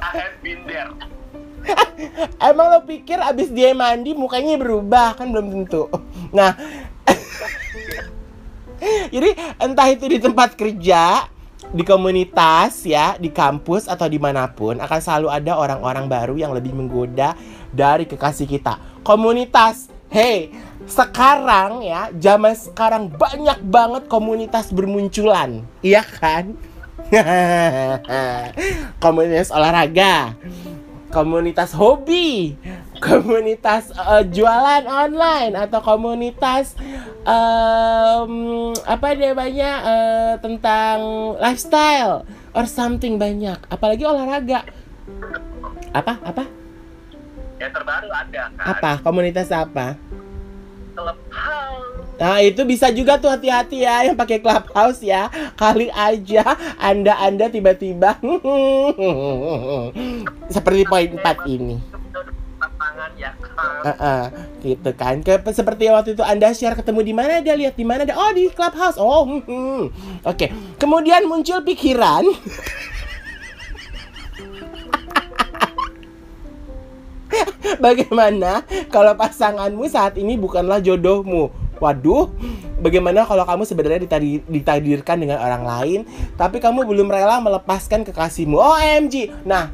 I 0.00 0.08
have 0.16 0.40
been 0.40 0.64
there. 0.64 0.88
emang 2.50 2.66
lo 2.72 2.80
pikir 2.88 3.20
abis 3.20 3.52
dia 3.52 3.76
mandi 3.76 4.16
mukanya 4.16 4.56
berubah? 4.56 5.16
Kan 5.16 5.32
belum 5.32 5.46
tentu. 5.52 5.88
Nah, 6.32 6.56
jadi 9.14 9.36
entah 9.60 9.88
itu 9.92 10.04
di 10.08 10.18
tempat 10.18 10.56
kerja, 10.56 11.28
di 11.70 11.86
komunitas 11.86 12.82
ya, 12.82 13.14
di 13.14 13.30
kampus 13.30 13.86
atau 13.86 14.10
di 14.10 14.18
mana 14.18 14.50
pun 14.50 14.82
akan 14.82 14.98
selalu 14.98 15.28
ada 15.30 15.52
orang-orang 15.54 16.10
baru 16.10 16.34
yang 16.34 16.50
lebih 16.50 16.74
menggoda 16.74 17.38
dari 17.70 18.10
kekasih 18.10 18.50
kita. 18.50 19.02
Komunitas, 19.06 19.86
hey, 20.10 20.50
sekarang 20.90 21.86
ya, 21.86 22.10
zaman 22.18 22.54
sekarang 22.58 23.06
banyak 23.14 23.62
banget 23.62 24.02
komunitas 24.10 24.74
bermunculan, 24.74 25.62
iya 25.80 26.02
kan? 26.02 26.58
komunitas 29.02 29.50
olahraga, 29.54 30.34
komunitas 31.10 31.74
hobi, 31.74 32.54
komunitas 33.02 33.90
uh, 33.98 34.22
jualan 34.22 34.86
online 34.86 35.58
atau 35.58 35.82
komunitas 35.82 36.78
um, 37.26 38.70
apa 38.86 39.08
namanya 39.18 39.70
uh, 39.82 40.34
tentang 40.38 40.98
lifestyle 41.42 42.22
or 42.54 42.64
something 42.70 43.18
banyak, 43.18 43.58
apalagi 43.66 44.06
olahraga. 44.06 44.64
Apa? 45.90 46.22
Apa? 46.22 46.44
Yang 47.58 47.72
terbaru 47.76 48.08
ada 48.14 48.42
kan. 48.54 48.64
Apa? 48.64 48.90
Komunitas 49.02 49.50
apa? 49.50 49.98
Clubhouse. 50.94 51.89
Nah 52.20 52.44
itu 52.44 52.60
bisa 52.68 52.92
juga 52.92 53.16
tuh 53.16 53.32
hati-hati 53.32 53.80
ya 53.80 54.12
yang 54.12 54.16
pakai 54.20 54.44
clubhouse 54.44 55.00
ya. 55.00 55.32
Kali 55.56 55.88
aja 55.88 56.52
anda-anda 56.76 57.48
tiba-tiba 57.48 58.20
Seperti 60.54 60.84
poin 60.84 61.16
4 61.16 61.48
ini. 61.48 61.80
Ya 63.16 63.32
uh 63.80 63.88
-uh, 63.96 64.24
gitu 64.60 64.92
kan. 64.92 65.24
Ke, 65.24 65.40
seperti 65.56 65.88
waktu 65.88 66.12
itu 66.12 66.20
anda 66.20 66.52
share 66.52 66.76
ketemu 66.76 67.00
di 67.00 67.14
mana 67.16 67.40
dia 67.40 67.56
lihat 67.56 67.72
di 67.72 67.84
mana 67.88 68.04
dia 68.04 68.12
oh 68.12 68.32
di 68.36 68.52
clubhouse. 68.52 69.00
Oh 69.00 69.24
hmm, 69.24 69.88
oke 70.28 70.46
kemudian 70.76 71.24
muncul 71.24 71.64
pikiran. 71.64 72.28
Bagaimana 77.80 78.60
kalau 78.92 79.16
pasanganmu 79.16 79.88
saat 79.88 80.20
ini 80.20 80.36
bukanlah 80.36 80.84
jodohmu? 80.84 81.59
Waduh, 81.80 82.28
bagaimana 82.84 83.24
kalau 83.24 83.48
kamu 83.48 83.64
sebenarnya 83.64 84.04
ditakdirkan 84.44 85.16
dengan 85.16 85.40
orang 85.40 85.64
lain, 85.64 86.00
tapi 86.36 86.60
kamu 86.60 86.84
belum 86.84 87.08
rela 87.08 87.40
melepaskan 87.40 88.04
kekasihmu? 88.04 88.60
OMG. 88.60 89.48
Nah, 89.48 89.72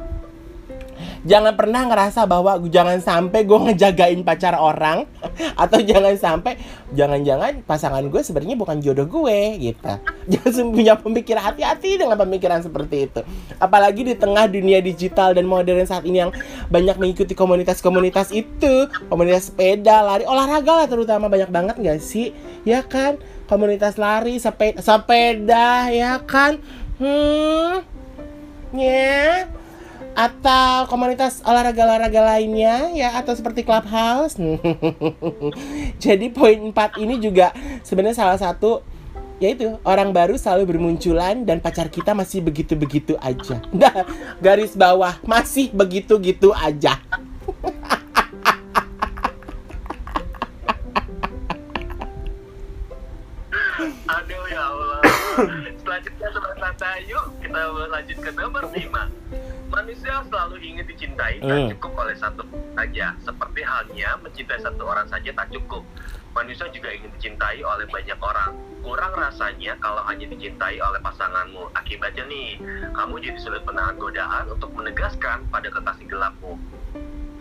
jangan 1.27 1.53
pernah 1.59 1.83
ngerasa 1.83 2.23
bahwa 2.23 2.55
jangan 2.71 3.03
sampai 3.03 3.43
gue 3.43 3.59
ngejagain 3.69 4.23
pacar 4.23 4.55
orang 4.55 5.03
atau 5.61 5.77
jangan 5.83 6.15
sampai 6.15 6.55
jangan-jangan 6.95 7.67
pasangan 7.67 8.07
gue 8.07 8.21
sebenarnya 8.23 8.55
bukan 8.55 8.79
jodoh 8.79 9.05
gue 9.05 9.59
gitu. 9.59 9.93
Jangan 10.31 10.75
punya 10.75 10.99
pemikiran 10.99 11.43
hati-hati 11.51 11.99
dengan 11.99 12.19
pemikiran 12.19 12.59
seperti 12.59 13.07
itu. 13.07 13.21
Apalagi 13.63 14.03
di 14.03 14.15
tengah 14.15 14.47
dunia 14.51 14.83
digital 14.83 15.31
dan 15.31 15.47
modern 15.47 15.87
saat 15.87 16.03
ini 16.03 16.19
yang 16.19 16.31
banyak 16.67 16.99
mengikuti 16.99 17.31
komunitas-komunitas 17.31 18.35
itu, 18.35 18.91
komunitas 19.07 19.47
sepeda, 19.47 20.03
lari, 20.03 20.27
olahraga 20.27 20.83
lah 20.83 20.87
terutama 20.91 21.31
banyak 21.31 21.47
banget 21.47 21.75
nggak 21.79 21.99
sih? 22.03 22.35
Ya 22.67 22.83
kan? 22.83 23.19
Komunitas 23.47 23.95
lari, 23.95 24.35
sepeda, 24.35 24.83
sepeda, 24.83 25.87
ya 25.95 26.19
kan? 26.27 26.59
Hmm, 26.99 27.87
ya 28.75 29.47
atau 30.17 30.89
komunitas 30.89 31.45
olahraga-olahraga 31.45 32.25
lainnya 32.25 32.89
ya 32.97 33.13
atau 33.21 33.37
seperti 33.37 33.61
clubhouse. 33.61 34.33
Jadi 36.03 36.33
poin 36.33 36.57
4 36.73 36.97
ini 36.97 37.21
juga 37.21 37.53
sebenarnya 37.85 38.17
salah 38.17 38.41
satu 38.41 38.81
yaitu 39.37 39.77
orang 39.85 40.09
baru 40.09 40.33
selalu 40.33 40.73
bermunculan 40.73 41.45
dan 41.45 41.61
pacar 41.61 41.93
kita 41.93 42.17
masih 42.17 42.41
begitu-begitu 42.41 43.13
aja. 43.21 43.61
Nah, 43.77 44.09
garis 44.41 44.73
bawah 44.73 45.21
masih 45.21 45.69
begitu-gitu 45.69 46.49
aja. 46.57 46.97
Tak 61.47 61.57
Hmm. 61.57 61.69
cukup 61.71 61.91
oleh 61.97 62.15
satu 62.15 62.43
saja. 62.73 63.07
Seperti 63.19 63.61
halnya 63.61 64.09
mencintai 64.19 64.59
satu 64.59 64.83
orang 64.83 65.07
saja 65.07 65.31
tak 65.33 65.47
cukup. 65.49 65.83
Manusia 66.31 66.67
juga 66.69 66.91
ingin 66.91 67.09
dicintai 67.11 67.59
oleh 67.59 67.87
banyak 67.87 68.19
orang. 68.19 68.51
Kurang 68.79 69.09
rasanya 69.11 69.73
kalau 69.77 70.05
hanya 70.05 70.27
dicintai 70.27 70.77
oleh 70.77 70.99
pasanganmu. 70.99 71.73
Akibatnya 71.73 72.23
nih, 72.25 72.61
kamu 72.93 73.13
jadi 73.19 73.37
sulit 73.37 73.63
menahan 73.63 73.97
godaan 73.97 74.45
untuk 74.47 74.69
menegaskan 74.71 75.47
pada 75.47 75.67
kekasih 75.67 76.05
gelapmu. 76.05 76.59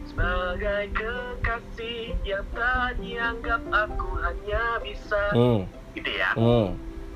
Sebagai 0.06 0.88
kekasih 0.92 2.16
yang 2.22 2.46
tak 2.50 2.96
dianggap 2.96 3.60
aku 3.68 4.16
hanya 4.18 4.62
bisa 4.80 5.22
Hmm, 5.30 5.60
gitu 5.92 6.08
ya. 6.08 6.30
hmm. 6.32 6.66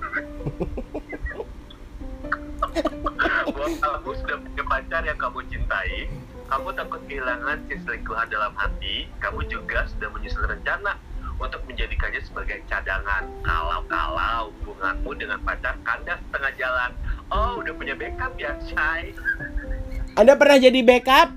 Buat 3.50 3.72
kamu 3.76 4.10
sudah 4.16 4.36
punya 4.38 4.64
pacar 4.64 5.02
yang 5.02 5.16
kamu 5.16 5.40
cintai, 5.48 6.08
kamu 6.50 6.74
takut 6.74 7.00
kehilangan 7.06 7.62
si 7.70 7.78
selingkuhan 7.86 8.26
dalam 8.26 8.50
hati, 8.58 9.06
kamu 9.22 9.46
juga 9.46 9.86
sudah 9.94 10.10
menyusun 10.10 10.50
rencana 10.50 10.98
untuk 11.38 11.62
menjadikannya 11.70 12.20
sebagai 12.26 12.58
cadangan. 12.66 13.30
Kalau-kalau 13.46 14.50
hubunganmu 14.60 15.10
dengan 15.14 15.38
pacar 15.46 15.78
kandas 15.86 16.18
setengah 16.26 16.52
jalan, 16.58 16.90
oh 17.30 17.62
udah 17.62 17.72
punya 17.78 17.94
backup 17.94 18.34
ya, 18.34 18.58
Shay? 18.66 19.14
Anda 20.18 20.34
pernah 20.34 20.58
jadi 20.58 20.82
backup? 20.82 21.30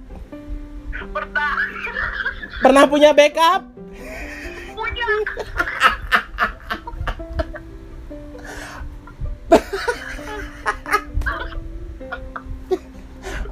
Pernah 1.13 1.54
Pernah 2.65 2.84
punya 2.89 3.13
backup? 3.13 3.69
punya. 4.73 5.08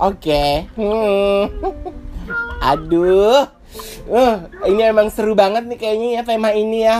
Oke. 0.01 0.65
Hmm. 0.73 1.45
Aduh. 2.57 3.45
Uh, 4.09 4.49
ini 4.67 4.81
emang 4.83 5.07
seru 5.13 5.37
banget 5.37 5.63
nih 5.69 5.77
kayaknya 5.77 6.07
ya 6.19 6.21
tema 6.25 6.49
ini 6.51 6.83
ya. 6.83 6.97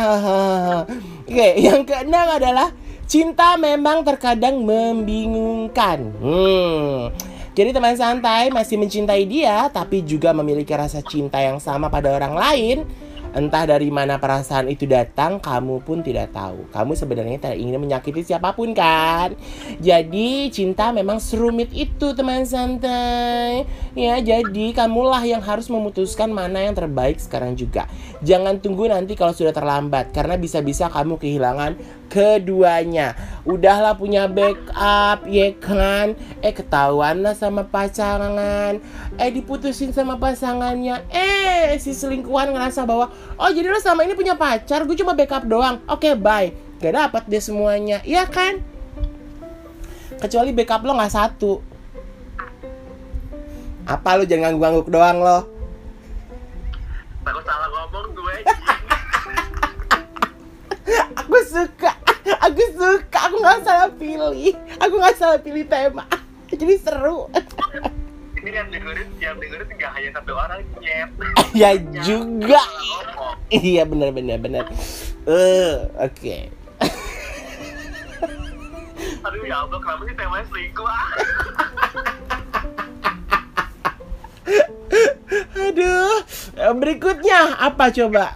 Oke, 1.26 1.48
yang 1.58 1.82
keenam 1.82 2.30
adalah 2.30 2.70
cinta 3.10 3.58
memang 3.58 4.06
terkadang 4.06 4.62
membingungkan. 4.62 6.14
Hmm. 6.22 7.10
Jadi 7.52 7.76
teman 7.76 7.98
santai 8.00 8.48
masih 8.54 8.80
mencintai 8.80 9.28
dia 9.28 9.68
tapi 9.68 10.06
juga 10.06 10.32
memiliki 10.32 10.72
rasa 10.72 11.04
cinta 11.04 11.42
yang 11.42 11.58
sama 11.58 11.90
pada 11.90 12.14
orang 12.14 12.38
lain. 12.38 12.78
Entah 13.32 13.63
dari 13.63 13.88
mana 13.88 14.20
perasaan 14.20 14.67
itu 14.67 14.84
datang, 14.84 15.39
kamu 15.39 15.80
pun 15.88 16.04
tidak 16.04 16.36
tahu. 16.36 16.67
Kamu 16.67 16.91
sebenarnya 17.00 17.39
tidak 17.39 17.58
ingin 17.63 17.80
menyakiti 17.80 18.28
siapa 18.28 18.52
pun 18.52 18.76
kan? 18.76 19.39
Jadi 19.80 20.52
cinta 20.52 20.91
memang 20.91 21.24
serumit 21.24 21.72
itu 21.72 22.12
teman 22.12 22.44
santai. 22.44 23.63
Ya, 23.96 24.20
jadi 24.20 24.76
kamulah 24.76 25.24
yang 25.24 25.39
harus 25.39 25.72
memutuskan 25.72 26.28
mana 26.28 26.60
yang 26.60 26.76
terbaik 26.76 27.24
sekarang 27.24 27.56
juga. 27.56 27.88
Jangan 28.20 28.60
tunggu 28.60 28.91
nanti 28.91 29.15
kalau 29.15 29.32
sudah 29.32 29.56
terlambat 29.56 30.12
karena 30.12 30.36
bisa-bisa 30.36 30.91
kamu 30.91 31.15
kehilangan 31.15 32.01
keduanya. 32.12 33.15
Udahlah 33.47 33.95
punya 33.95 34.28
backup, 34.28 35.24
ya 35.32 35.56
kan? 35.63 36.19
Eh 36.43 36.52
ketahuan 36.52 37.24
lah 37.24 37.32
sama 37.32 37.63
pasangan. 37.63 38.84
Eh 39.15 39.30
diputusin 39.32 39.95
sama 39.95 40.19
pasangannya. 40.19 41.08
Eh 41.08 41.80
si 41.80 41.95
selingkuhan 41.95 42.52
ngerasa 42.52 42.84
bahwa 42.84 43.08
oh 43.39 43.50
jadi 43.50 43.71
lo 43.71 43.80
sama 43.80 44.04
ini 44.04 44.13
punya 44.13 44.36
pacar, 44.36 44.84
gue 44.84 45.00
cuma 45.00 45.15
backup 45.15 45.47
doang. 45.47 45.80
Oke 45.88 46.13
bye. 46.19 46.52
Gak 46.84 46.97
dapat 46.97 47.24
deh 47.30 47.39
semuanya, 47.39 48.04
iya 48.04 48.28
kan? 48.28 48.60
Kecuali 50.19 50.52
backup 50.52 50.84
lo 50.84 50.97
nggak 50.97 51.13
satu. 51.13 51.62
Apa 53.86 54.17
lo 54.19 54.26
jangan 54.28 54.54
ngangguk-ngangguk 54.54 54.88
doang 54.91 55.17
lo? 55.21 55.39
Takut 57.21 57.43
salah 57.45 57.69
ngomong 57.69 58.08
gue. 58.17 58.36
Aku 61.21 61.38
suka, 61.45 62.01
aku 62.39 62.63
suka, 62.78 63.20
aku 63.28 63.36
nggak 63.41 63.60
salah 63.65 63.89
pilih, 63.91 64.56
aku 64.80 64.94
nggak 64.96 65.17
salah 65.17 65.39
pilih 65.41 65.65
tema. 65.67 66.06
Jadi 66.52 66.76
seru. 66.80 67.28
Ini 68.41 68.50
yang 68.58 68.70
dengerin, 68.74 69.10
yang 69.22 69.36
dengerin 69.38 69.70
nggak 69.76 69.91
hanya 69.94 70.10
satu 70.17 70.32
orang, 70.34 70.60
nyet. 70.80 71.10
ya 71.62 71.72
juga. 72.02 72.62
Iya 73.52 73.84
benar 73.84 74.15
benar 74.15 74.38
benar. 74.39 74.63
Eh, 75.28 75.76
oke. 76.00 76.38
Aduh 79.22 79.44
ya 79.46 79.62
Allah, 79.62 79.78
kenapa 79.78 80.02
sih 80.10 80.15
temanya 80.17 80.46
selingkuh? 80.50 80.88
Ah. 80.89 81.10
Aduh, 85.62 86.15
berikutnya 86.82 87.39
apa 87.62 87.94
coba? 87.94 88.34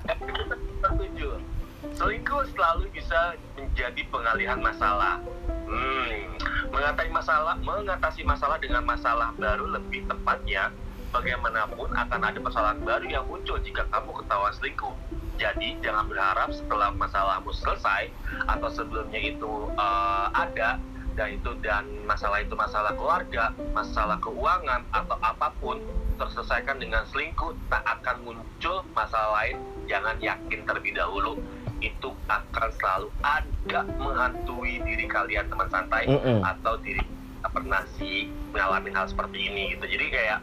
Selingkuh 1.95 2.43
selalu 2.53 2.85
bisa 2.93 3.33
menjadi 3.75 4.07
pengalihan 4.07 4.55
masalah. 4.63 5.19
Hmm, 5.67 6.31
mengatasi 6.71 7.11
masalah, 7.11 7.59
mengatasi 7.59 8.21
masalah 8.23 8.55
dengan 8.55 8.87
masalah 8.87 9.35
baru 9.35 9.67
lebih 9.67 10.07
tepatnya. 10.07 10.71
Bagaimanapun 11.11 11.91
akan 11.91 12.21
ada 12.23 12.39
persoalan 12.39 12.79
baru 12.87 13.03
yang 13.03 13.27
muncul 13.27 13.59
jika 13.59 13.83
kamu 13.91 14.15
ketahuan 14.23 14.55
selingkuh. 14.55 14.95
Jadi 15.35 15.75
jangan 15.83 16.07
berharap 16.07 16.55
setelah 16.55 16.95
masalahmu 16.95 17.51
selesai 17.51 18.07
atau 18.47 18.69
sebelumnya 18.71 19.19
itu 19.19 19.67
eh, 19.75 20.27
ada, 20.31 20.79
dan 21.19 21.35
itu 21.35 21.51
dan 21.59 21.83
masalah 22.07 22.43
itu 22.43 22.55
masalah 22.59 22.91
keluarga 22.91 23.55
masalah 23.71 24.19
keuangan 24.19 24.83
atau 24.91 25.15
apa 25.23 25.47
pun 25.63 25.79
terselesaikan 26.19 26.75
dengan 26.75 27.07
selingkuh 27.07 27.55
tak 27.71 27.83
akan 27.87 28.23
muncul 28.27 28.83
masalah 28.91 29.43
lain 29.43 29.55
jangan 29.87 30.19
yakin 30.19 30.67
terlebih 30.67 30.91
dahulu 30.91 31.39
itu 31.79 32.09
akan 32.27 32.69
selalu 32.79 33.07
ada 33.21 33.81
menghantui 33.97 34.79
diri 34.81 35.05
kalian 35.05 35.47
teman 35.47 35.67
santai 35.67 36.07
Mm-mm. 36.07 36.39
atau 36.41 36.79
diri 36.79 37.03
pernah 37.45 37.85
sih 37.95 38.27
mengalami 38.51 38.89
hal 38.91 39.05
seperti 39.05 39.47
ini 39.47 39.77
gitu 39.77 39.85
jadi 39.85 40.05
kayak 40.09 40.39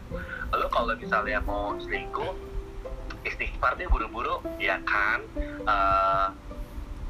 lo 0.55 0.67
kalau 0.71 0.95
misalnya 0.95 1.43
mau 1.43 1.75
selingkuh 1.77 2.33
istighfarnya 3.23 3.87
buru-buru 3.89 4.39
ya 4.57 4.79
kan 4.83 5.21
Eh, 5.63 6.27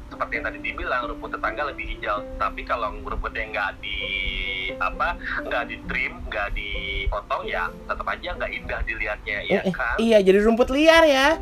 seperti 0.09 0.37
yang 0.37 0.45
tadi 0.45 0.59
dibilang 0.61 1.09
rumput 1.09 1.33
tetangga 1.33 1.73
lebih 1.73 1.89
hijau 1.89 2.21
tapi 2.37 2.61
kalau 2.61 2.93
rumputnya 3.01 3.49
nggak 3.49 3.71
di 3.81 3.97
apa 4.77 5.17
nggak 5.41 5.63
di 5.73 5.77
trim 5.89 6.21
nggak 6.29 6.53
dipotong 6.53 7.49
ya 7.49 7.65
tetap 7.89 8.05
aja 8.05 8.29
nggak 8.37 8.51
indah 8.53 8.79
dilihatnya 8.85 9.37
ya 9.41 9.57
Eh, 9.57 9.65
eh, 9.65 9.73
kan 9.73 9.95
Iya, 9.97 10.17
jadi 10.21 10.37
rumput 10.45 10.69
liar 10.69 11.01
ya. 11.03 11.41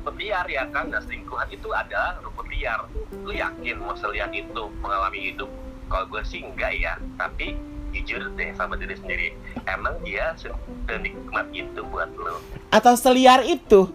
Rumput 0.00 0.16
liar 0.16 0.48
ya 0.48 0.64
kan? 0.72 0.88
Nah 0.88 1.04
selingkuhan 1.04 1.52
itu 1.52 1.68
ada 1.76 2.16
rumput 2.24 2.48
liar. 2.48 2.88
Lu 3.20 3.36
yakin 3.36 3.76
mau 3.76 3.92
selihat 3.92 4.32
itu 4.32 4.72
mengalami 4.80 5.28
hidup? 5.28 5.52
Kalau 5.92 6.08
gue 6.08 6.24
sih 6.24 6.40
enggak 6.40 6.72
ya. 6.72 6.96
Tapi 7.20 7.52
jujur 7.92 8.32
deh 8.32 8.48
sama 8.56 8.80
diri 8.80 8.96
sendiri. 8.96 9.36
Emang 9.68 10.00
dia 10.00 10.32
senikmat 10.40 11.52
itu 11.52 11.84
buat 11.92 12.08
lo 12.16 12.40
Atau 12.72 12.96
seliar 12.96 13.44
itu. 13.44 13.92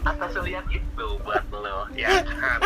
atau 0.00 0.32
selihat 0.32 0.64
itu 0.72 1.06
buat 1.20 1.44
lo 1.52 1.84
ya 1.92 2.08
kan? 2.40 2.60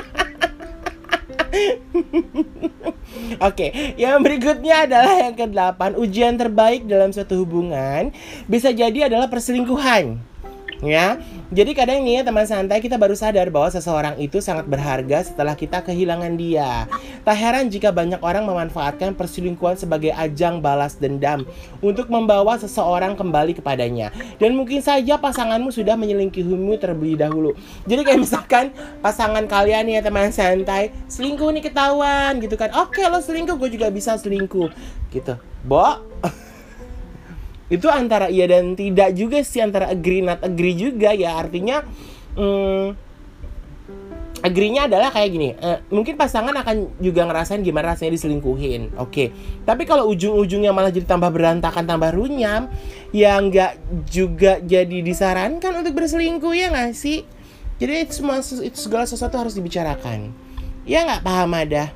Oke, 3.43 3.75
yang 3.99 4.23
berikutnya 4.23 4.87
adalah 4.87 5.19
yang 5.19 5.35
ke-8 5.35 5.99
Ujian 5.99 6.39
terbaik 6.39 6.87
dalam 6.87 7.11
suatu 7.11 7.43
hubungan 7.43 8.15
Bisa 8.47 8.71
jadi 8.71 9.11
adalah 9.11 9.27
perselingkuhan 9.27 10.23
Ya, 10.83 11.23
jadi 11.55 11.71
kadang 11.71 12.03
nih 12.03 12.21
ya 12.21 12.23
teman 12.27 12.47
santai 12.49 12.83
kita 12.83 12.99
baru 12.99 13.15
sadar 13.15 13.47
bahwa 13.53 13.71
seseorang 13.71 14.19
itu 14.19 14.43
sangat 14.43 14.67
berharga 14.67 15.23
setelah 15.23 15.55
kita 15.55 15.87
kehilangan 15.87 16.35
dia. 16.35 16.91
Tak 17.23 17.37
heran 17.39 17.71
jika 17.71 17.95
banyak 17.95 18.19
orang 18.19 18.43
memanfaatkan 18.43 19.15
perselingkuhan 19.15 19.79
sebagai 19.79 20.11
ajang 20.11 20.59
balas 20.59 20.99
dendam 20.99 21.47
untuk 21.79 22.11
membawa 22.11 22.59
seseorang 22.59 23.15
kembali 23.15 23.55
kepadanya. 23.55 24.11
Dan 24.43 24.59
mungkin 24.59 24.83
saja 24.83 25.15
pasanganmu 25.15 25.71
sudah 25.71 25.95
menyelingkuhimu 25.95 26.75
terlebih 26.83 27.23
dahulu. 27.23 27.55
Jadi 27.87 28.03
kayak 28.03 28.21
misalkan 28.21 28.65
pasangan 28.99 29.47
kalian 29.47 29.89
ya 29.89 30.01
teman 30.03 30.35
santai 30.35 30.91
selingkuh 31.07 31.55
nih 31.55 31.71
ketahuan 31.71 32.43
gitu 32.43 32.59
kan. 32.59 32.75
Oke 32.83 33.07
lo 33.07 33.23
selingkuh, 33.23 33.57
gue 33.57 33.79
juga 33.79 33.89
bisa 33.89 34.19
selingkuh 34.19 34.69
gitu. 35.15 35.39
Bo, 35.65 36.03
itu 37.75 37.87
antara 37.91 38.31
iya 38.31 38.47
dan 38.47 38.79
tidak 38.79 39.13
juga 39.19 39.43
sih 39.43 39.59
antara 39.59 39.91
agree 39.91 40.23
not 40.23 40.41
agree 40.47 40.79
juga. 40.79 41.11
Ya 41.11 41.35
artinya 41.35 41.83
hmm, 42.39 42.95
agree-nya 44.45 44.85
adalah 44.85 45.09
kayak 45.09 45.31
gini 45.33 45.57
eh, 45.57 45.81
mungkin 45.89 46.21
pasangan 46.21 46.53
akan 46.53 47.01
juga 47.01 47.25
ngerasain 47.25 47.65
gimana 47.65 47.97
rasanya 47.97 48.13
diselingkuhin 48.13 48.93
oke. 49.01 49.25
Tapi 49.65 49.83
kalau 49.89 50.13
ujung-ujungnya 50.13 50.71
malah 50.71 50.93
jadi 50.93 51.09
tambah 51.09 51.33
berantakan 51.33 51.89
tambah 51.89 52.13
runyam 52.13 52.69
ya 53.11 53.41
nggak 53.41 54.05
juga 54.05 54.61
jadi 54.61 55.01
disarankan 55.01 55.81
untuk 55.81 55.97
berselingkuh 55.97 56.53
ya 56.53 56.69
nggak 56.69 56.93
sih? 56.93 57.25
Jadi 57.81 58.07
itu 58.07 58.23
semua 58.23 58.39
itu 58.45 58.79
segala 58.79 59.09
sesuatu 59.09 59.35
harus 59.41 59.57
dibicarakan. 59.57 60.31
Ya 60.85 61.03
nggak? 61.09 61.25
Paham 61.25 61.51
ada? 61.57 61.91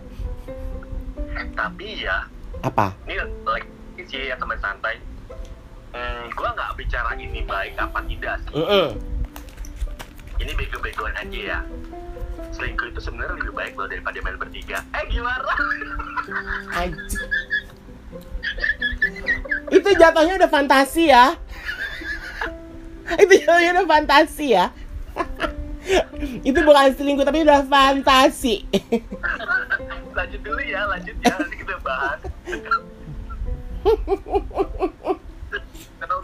Tapi 1.54 2.02
ya 2.02 2.26
apa? 2.64 2.96
ini 3.06 3.14
like 3.46 3.68
sih 4.08 4.32
ya 4.32 4.34
teman 4.40 4.56
santai 4.58 4.96
hmm, 5.98 6.30
gua 6.38 6.54
nggak 6.54 6.70
bicara 6.78 7.10
ini 7.18 7.42
baik 7.42 7.74
apa 7.74 7.98
tidak 8.06 8.38
sih 8.46 8.54
Mm-mm. 8.54 8.88
ini 10.38 10.52
bego-begoan 10.54 11.14
aja 11.18 11.58
ya 11.58 11.58
selingkuh 12.54 12.86
itu 12.94 13.00
sebenarnya 13.02 13.34
lebih 13.42 13.54
baik 13.54 13.74
loh 13.74 13.90
daripada 13.90 14.18
main 14.22 14.38
bertiga 14.38 14.78
eh 14.94 15.04
gimana. 15.10 15.42
Itu 19.68 19.88
jatuhnya 20.00 20.40
udah 20.40 20.50
fantasi 20.50 21.12
ya. 21.12 21.36
Itu 23.20 23.32
jatuhnya 23.36 23.70
udah 23.78 23.86
fantasi 23.86 24.46
ya. 24.56 24.72
Itu 26.48 26.58
bukan 26.64 26.94
selingkuh 26.96 27.26
tapi 27.28 27.44
udah 27.44 27.68
fantasi. 27.68 28.64
lanjut 30.18 30.40
dulu 30.42 30.58
ya 30.66 30.82
lanjut 30.90 31.14
ya 31.22 31.30
nanti 31.30 31.56
kita 31.62 31.78
bahas 31.78 32.18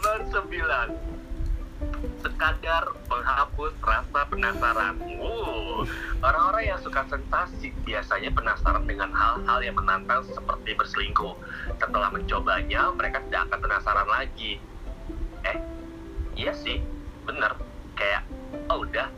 nomor 0.05 0.21
sembilan 0.29 0.87
sekadar 2.21 2.93
menghapus 3.09 3.73
rasa 3.81 4.21
penasaran. 4.29 5.01
Orang-orang 6.21 6.63
yang 6.69 6.79
suka 6.85 7.09
sensasi 7.09 7.73
biasanya 7.81 8.29
penasaran 8.29 8.85
dengan 8.85 9.09
hal-hal 9.09 9.65
yang 9.65 9.73
menantang 9.73 10.21
seperti 10.29 10.77
berselingkuh. 10.77 11.33
Setelah 11.81 12.13
mencobanya, 12.13 12.93
mereka 12.93 13.17
tidak 13.25 13.49
akan 13.49 13.59
penasaran 13.65 14.05
lagi. 14.05 14.61
Eh, 15.41 15.57
iya 16.37 16.53
sih, 16.53 16.85
bener. 17.25 17.57
Kayak, 17.97 18.29
oh 18.69 18.85
udah, 18.85 19.09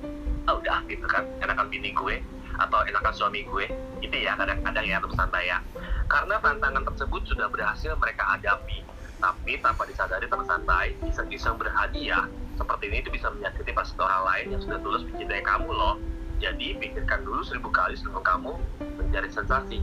oh 0.48 0.64
udah 0.64 0.88
gitu 0.88 1.04
kan, 1.04 1.28
enakan 1.44 1.68
bini 1.68 1.92
gue 1.92 2.24
atau 2.64 2.80
enakan 2.88 3.12
suami 3.12 3.44
gue. 3.44 3.68
Itu 4.00 4.16
ya 4.16 4.40
kadang-kadang 4.40 4.88
ya 4.88 5.04
teman 5.04 5.20
santai 5.20 5.52
ya. 5.52 5.60
Karena 6.08 6.40
tantangan 6.40 6.88
tersebut 6.88 7.28
sudah 7.28 7.52
berhasil 7.52 7.92
mereka 8.00 8.24
hadapi. 8.40 8.88
Tapi 9.18 9.58
tanpa 9.66 9.84
disadari 9.90 10.30
teman 10.30 10.46
santai, 10.46 10.94
iseng-iseng 11.10 11.58
berhadiah 11.58 12.30
seperti 12.58 12.90
ini 12.90 12.98
itu 13.06 13.10
bisa 13.14 13.30
menyakiti 13.34 13.70
perasaan 13.74 14.02
orang 14.02 14.24
lain 14.26 14.46
yang 14.58 14.62
sudah 14.62 14.80
tulus 14.82 15.06
mencintai 15.06 15.42
kamu 15.46 15.70
loh. 15.70 15.96
Jadi 16.38 16.78
pikirkan 16.78 17.26
dulu 17.26 17.42
seribu 17.42 17.70
kali 17.74 17.98
sebelum 17.98 18.22
kamu 18.22 18.54
mencari 18.98 19.30
sensasi. 19.34 19.82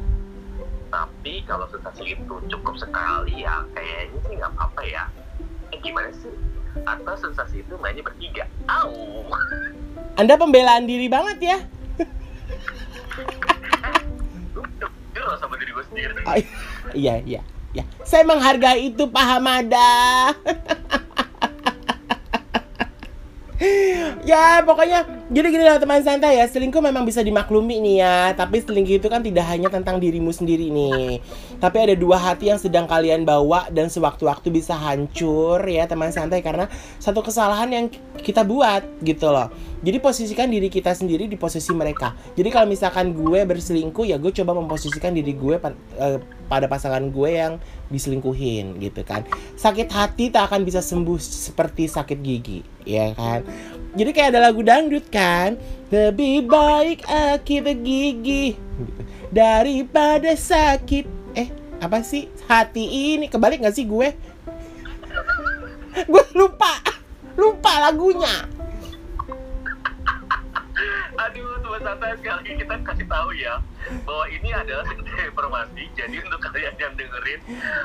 Tapi 0.90 1.42
kalau 1.46 1.66
sensasi 1.70 2.14
itu 2.14 2.34
cukup 2.46 2.74
sekali 2.78 3.42
ya 3.42 3.66
kayaknya 3.74 4.18
sih 4.26 4.34
nggak 4.38 4.50
apa-apa 4.54 4.82
ya. 4.86 5.04
Eh 5.74 5.78
gimana 5.82 6.14
sih? 6.14 6.30
Atau 6.86 7.14
sensasi 7.18 7.66
itu 7.66 7.74
mainnya 7.78 8.06
bertiga? 8.06 8.46
Au! 8.70 8.94
Anda 10.20 10.38
pembelaan 10.38 10.86
diri 10.86 11.10
banget 11.10 11.38
ya. 11.42 11.58
Loh 15.18 15.38
sama 15.42 15.58
diri 15.58 15.70
gue 15.74 15.84
sendiri. 15.90 16.12
Oh, 16.22 16.38
iya, 16.94 17.18
iya, 17.22 17.40
iya. 17.74 17.84
Saya 18.06 18.22
menghargai 18.24 18.88
itu 18.94 19.04
Pak 19.10 19.24
Hamada. 19.26 20.32
ya 24.30 24.60
pokoknya 24.64 25.04
jadi 25.34 25.50
gini 25.50 25.66
lah 25.66 25.82
teman 25.82 25.98
santai 25.98 26.38
ya. 26.38 26.46
Selingkuh 26.46 26.78
memang 26.78 27.02
bisa 27.02 27.18
dimaklumi 27.18 27.82
nih 27.82 27.96
ya. 28.06 28.18
Tapi 28.38 28.62
selingkuh 28.62 29.02
itu 29.02 29.10
kan 29.10 29.18
tidak 29.18 29.42
hanya 29.50 29.66
tentang 29.66 29.98
dirimu 29.98 30.30
sendiri 30.30 30.70
nih. 30.70 31.18
Tapi 31.58 31.76
ada 31.82 31.94
dua 31.98 32.22
hati 32.22 32.54
yang 32.54 32.62
sedang 32.62 32.86
kalian 32.86 33.26
bawa 33.26 33.66
dan 33.74 33.90
sewaktu-waktu 33.90 34.54
bisa 34.54 34.78
hancur 34.78 35.58
ya 35.66 35.90
teman 35.90 36.14
santai. 36.14 36.38
Karena 36.38 36.70
satu 37.02 37.18
kesalahan 37.18 37.66
yang 37.66 37.90
kita 38.22 38.46
buat 38.46 38.86
gitu 39.02 39.34
loh. 39.34 39.50
Jadi 39.82 39.98
posisikan 39.98 40.46
diri 40.46 40.70
kita 40.70 40.94
sendiri 40.94 41.26
di 41.26 41.34
posisi 41.34 41.74
mereka. 41.74 42.14
Jadi 42.38 42.48
kalau 42.54 42.70
misalkan 42.70 43.10
gue 43.10 43.42
berselingkuh 43.42 44.06
ya 44.06 44.22
gue 44.22 44.30
coba 44.30 44.54
memposisikan 44.54 45.18
diri 45.18 45.34
gue 45.34 45.58
eh, 45.98 46.22
pada 46.46 46.70
pasangan 46.70 47.10
gue 47.10 47.30
yang 47.34 47.58
diselingkuhin 47.90 48.78
gitu 48.78 49.02
kan. 49.02 49.26
Sakit 49.58 49.90
hati 49.90 50.30
tak 50.30 50.54
akan 50.54 50.62
bisa 50.62 50.78
sembuh 50.78 51.18
seperti 51.18 51.90
sakit 51.90 52.18
gigi 52.22 52.62
ya 52.86 53.16
kan 53.16 53.42
jadi 53.94 54.10
kayak 54.10 54.28
ada 54.34 54.50
lagu 54.50 54.60
dangdut 54.66 55.06
kan? 55.08 55.54
Lebih 55.88 56.50
baik 56.50 57.06
akibat 57.06 57.78
gigi 57.86 58.58
daripada 59.30 60.34
sakit. 60.34 61.06
Eh 61.38 61.48
apa 61.78 62.02
sih 62.02 62.26
hati 62.50 63.14
ini? 63.14 63.30
Kebalik 63.30 63.62
nggak 63.62 63.76
sih 63.78 63.86
gue? 63.86 64.08
Gue 66.10 66.24
lupa. 66.34 66.82
Lupa 67.38 67.72
lagunya 67.90 68.50
Aduh, 71.14 71.62
teman 71.62 71.80
santai 71.82 72.16
sekali 72.18 72.34
lagi 72.42 72.52
kita 72.58 72.74
kasih 72.82 73.06
tahu 73.06 73.30
ya 73.38 73.54
bahwa 74.08 74.24
ini 74.32 74.50
adalah 74.50 74.84
sekedar 74.88 75.18
informasi. 75.30 75.82
Jadi 75.94 76.16
untuk 76.24 76.40
kalian 76.42 76.74
yang 76.80 76.92
dengerin, 76.96 77.40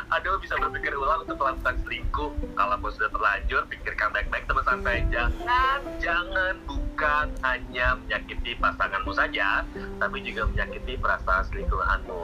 aduh 0.09 0.39
bisa 0.41 0.55
berpikir 0.57 0.95
ulang 0.95 1.27
untuk 1.27 1.38
melakukan 1.38 1.75
selingkuh. 1.85 2.31
Kalau 2.55 2.75
sudah 2.89 3.09
terlanjur, 3.12 3.62
pikirkan 3.69 4.09
baik-baik 4.15 4.45
teman 4.49 4.63
santai. 4.65 5.05
Jangan, 5.13 5.79
jangan 6.01 6.53
bukan 6.65 7.27
hanya 7.45 7.95
menyakiti 8.01 8.57
pasanganmu 8.57 9.12
saja, 9.13 9.63
tapi 10.01 10.17
juga 10.25 10.49
menyakiti 10.49 10.93
perasaan 10.97 11.43
selingkuhanmu. 11.47 12.21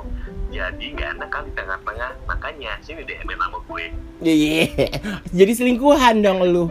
Jadi 0.50 0.86
nggak 0.96 1.10
enak 1.20 1.30
kan 1.30 1.44
di 1.48 1.54
tengah-tengah. 1.54 2.12
Makanya 2.26 2.80
sini 2.82 3.04
deh 3.04 3.20
main 3.28 3.40
sama 3.40 3.60
gue. 3.68 3.86
Iya, 4.24 4.72
jadi 5.36 5.52
selingkuhan 5.52 6.24
dong 6.24 6.40
lu. 6.48 6.66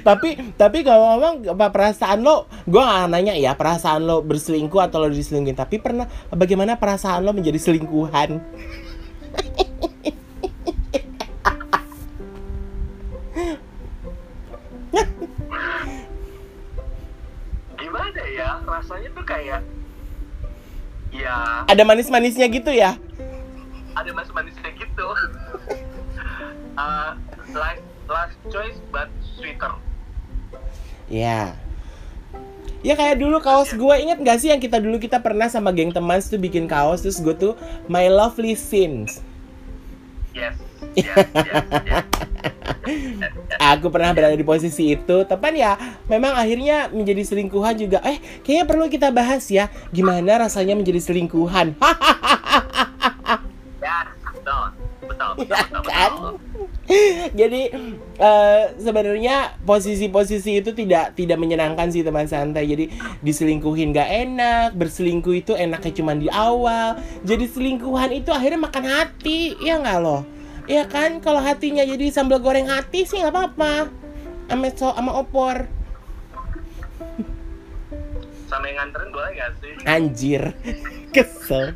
Tapi 0.00 0.40
tapi 0.56 0.80
kalau 0.80 1.12
ngomong 1.12 1.52
apa 1.52 1.68
perasaan 1.68 2.24
lo 2.24 2.48
gue 2.64 2.80
gak 2.80 3.12
nanya 3.12 3.36
ya 3.36 3.52
perasaan 3.52 4.08
lo 4.08 4.24
berselingkuh 4.24 4.80
atau 4.80 5.04
lo 5.04 5.12
diselingkuhin 5.12 5.58
tapi 5.58 5.76
pernah 5.76 6.08
bagaimana 6.32 6.80
perasaan 6.80 7.20
lo 7.20 7.36
menjadi 7.36 7.60
selingkuhan? 7.60 8.40
Gimana 17.76 18.22
ya 18.32 18.48
rasanya 18.64 19.08
tuh 19.12 19.24
kayak 19.28 19.60
ya. 21.12 21.36
Ada 21.68 21.82
manis-manisnya 21.84 22.48
gitu 22.48 22.72
ya? 22.72 22.96
Ada 23.92 24.10
manis-manisnya 24.16 24.70
gitu. 24.72 25.06
Uh, 26.72 27.12
last 27.52 27.84
last 28.08 28.32
choice 28.48 28.80
but 28.88 29.12
sweeter 29.36 29.76
ya 31.12 31.52
Ya 32.82 32.98
kayak 32.98 33.22
dulu 33.22 33.38
kaos 33.38 33.70
gue 33.70 33.94
inget 34.02 34.18
gak 34.18 34.42
sih 34.42 34.50
yang 34.50 34.58
kita 34.58 34.82
dulu 34.82 34.98
kita 34.98 35.22
pernah 35.22 35.46
sama 35.46 35.70
geng 35.70 35.94
teman 35.94 36.18
tuh 36.18 36.34
bikin 36.34 36.66
kaos 36.66 37.06
terus 37.06 37.22
gue 37.22 37.30
tuh 37.30 37.54
My 37.86 38.10
Lovely 38.10 38.58
Sins. 38.58 39.22
yes 40.34 40.58
yes 40.98 41.14
yes, 41.14 41.62
yes. 41.86 42.02
Aku 43.72 43.86
pernah 43.94 44.10
berada 44.10 44.34
di 44.34 44.42
posisi 44.42 44.98
itu, 44.98 45.22
tepan 45.30 45.54
ya. 45.54 45.78
Memang 46.10 46.34
akhirnya 46.34 46.90
menjadi 46.90 47.22
selingkuhan 47.22 47.78
juga. 47.78 48.02
Eh, 48.02 48.18
kayaknya 48.42 48.66
perlu 48.66 48.90
kita 48.90 49.14
bahas 49.14 49.46
ya, 49.46 49.70
gimana 49.94 50.42
rasanya 50.42 50.74
menjadi 50.74 50.98
selingkuhan. 50.98 51.78
ya 53.86 54.10
betul 54.34 54.74
betul 55.06 55.30
betul 55.38 55.58
betul, 55.62 55.82
kan? 55.86 56.10
betul. 56.10 56.41
Jadi 57.40 57.62
eh, 58.18 58.62
sebenarnya 58.76 59.56
posisi-posisi 59.64 60.60
itu 60.60 60.70
tidak 60.76 61.16
tidak 61.16 61.38
menyenangkan 61.40 61.88
sih 61.88 62.04
teman 62.04 62.28
santai. 62.28 62.68
Jadi 62.68 62.84
diselingkuhin 63.24 63.94
gak 63.94 64.10
enak, 64.10 64.68
berselingkuh 64.76 65.34
itu 65.36 65.52
enaknya 65.56 65.92
cuma 65.96 66.12
di 66.16 66.28
awal. 66.28 66.98
Jadi 67.24 67.44
selingkuhan 67.48 68.10
itu 68.12 68.30
akhirnya 68.30 68.60
makan 68.60 68.84
hati, 68.86 69.56
ya 69.62 69.80
nggak 69.80 69.98
loh? 70.02 70.22
Ya 70.70 70.86
kan, 70.86 71.18
kalau 71.18 71.42
hatinya 71.42 71.82
jadi 71.82 72.14
sambal 72.14 72.38
goreng 72.38 72.70
hati 72.70 73.02
sih 73.02 73.18
nggak 73.18 73.34
apa-apa. 73.34 73.90
Sama 74.46 74.68
so, 74.76 74.88
sama 74.94 75.12
opor. 75.16 75.66
sama 78.52 78.68
yang 78.68 78.84
nganterin 78.84 79.08
boleh 79.16 79.30
gak 79.32 79.50
sih 79.64 79.72
Anjir. 79.88 80.42
Kesel. 81.16 81.72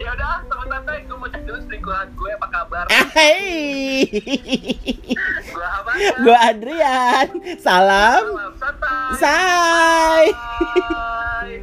Ya 0.00 0.10
udah 0.14 0.42
teman-teman 0.50 1.00
gue 1.06 1.16
mau 1.16 1.28
cek 1.30 1.42
dulu 1.46 1.58
selingkuhan 1.66 2.06
gue 2.14 2.30
apa 2.34 2.46
kabar 2.50 2.84
Hey. 3.14 4.10
gue 6.18 6.34
apa 6.34 6.50
Adrian. 6.50 7.28
Salam. 7.62 8.22
salam 8.34 8.54
santai 8.58 9.14
Say. 9.14 10.24
Bye. 10.34 11.62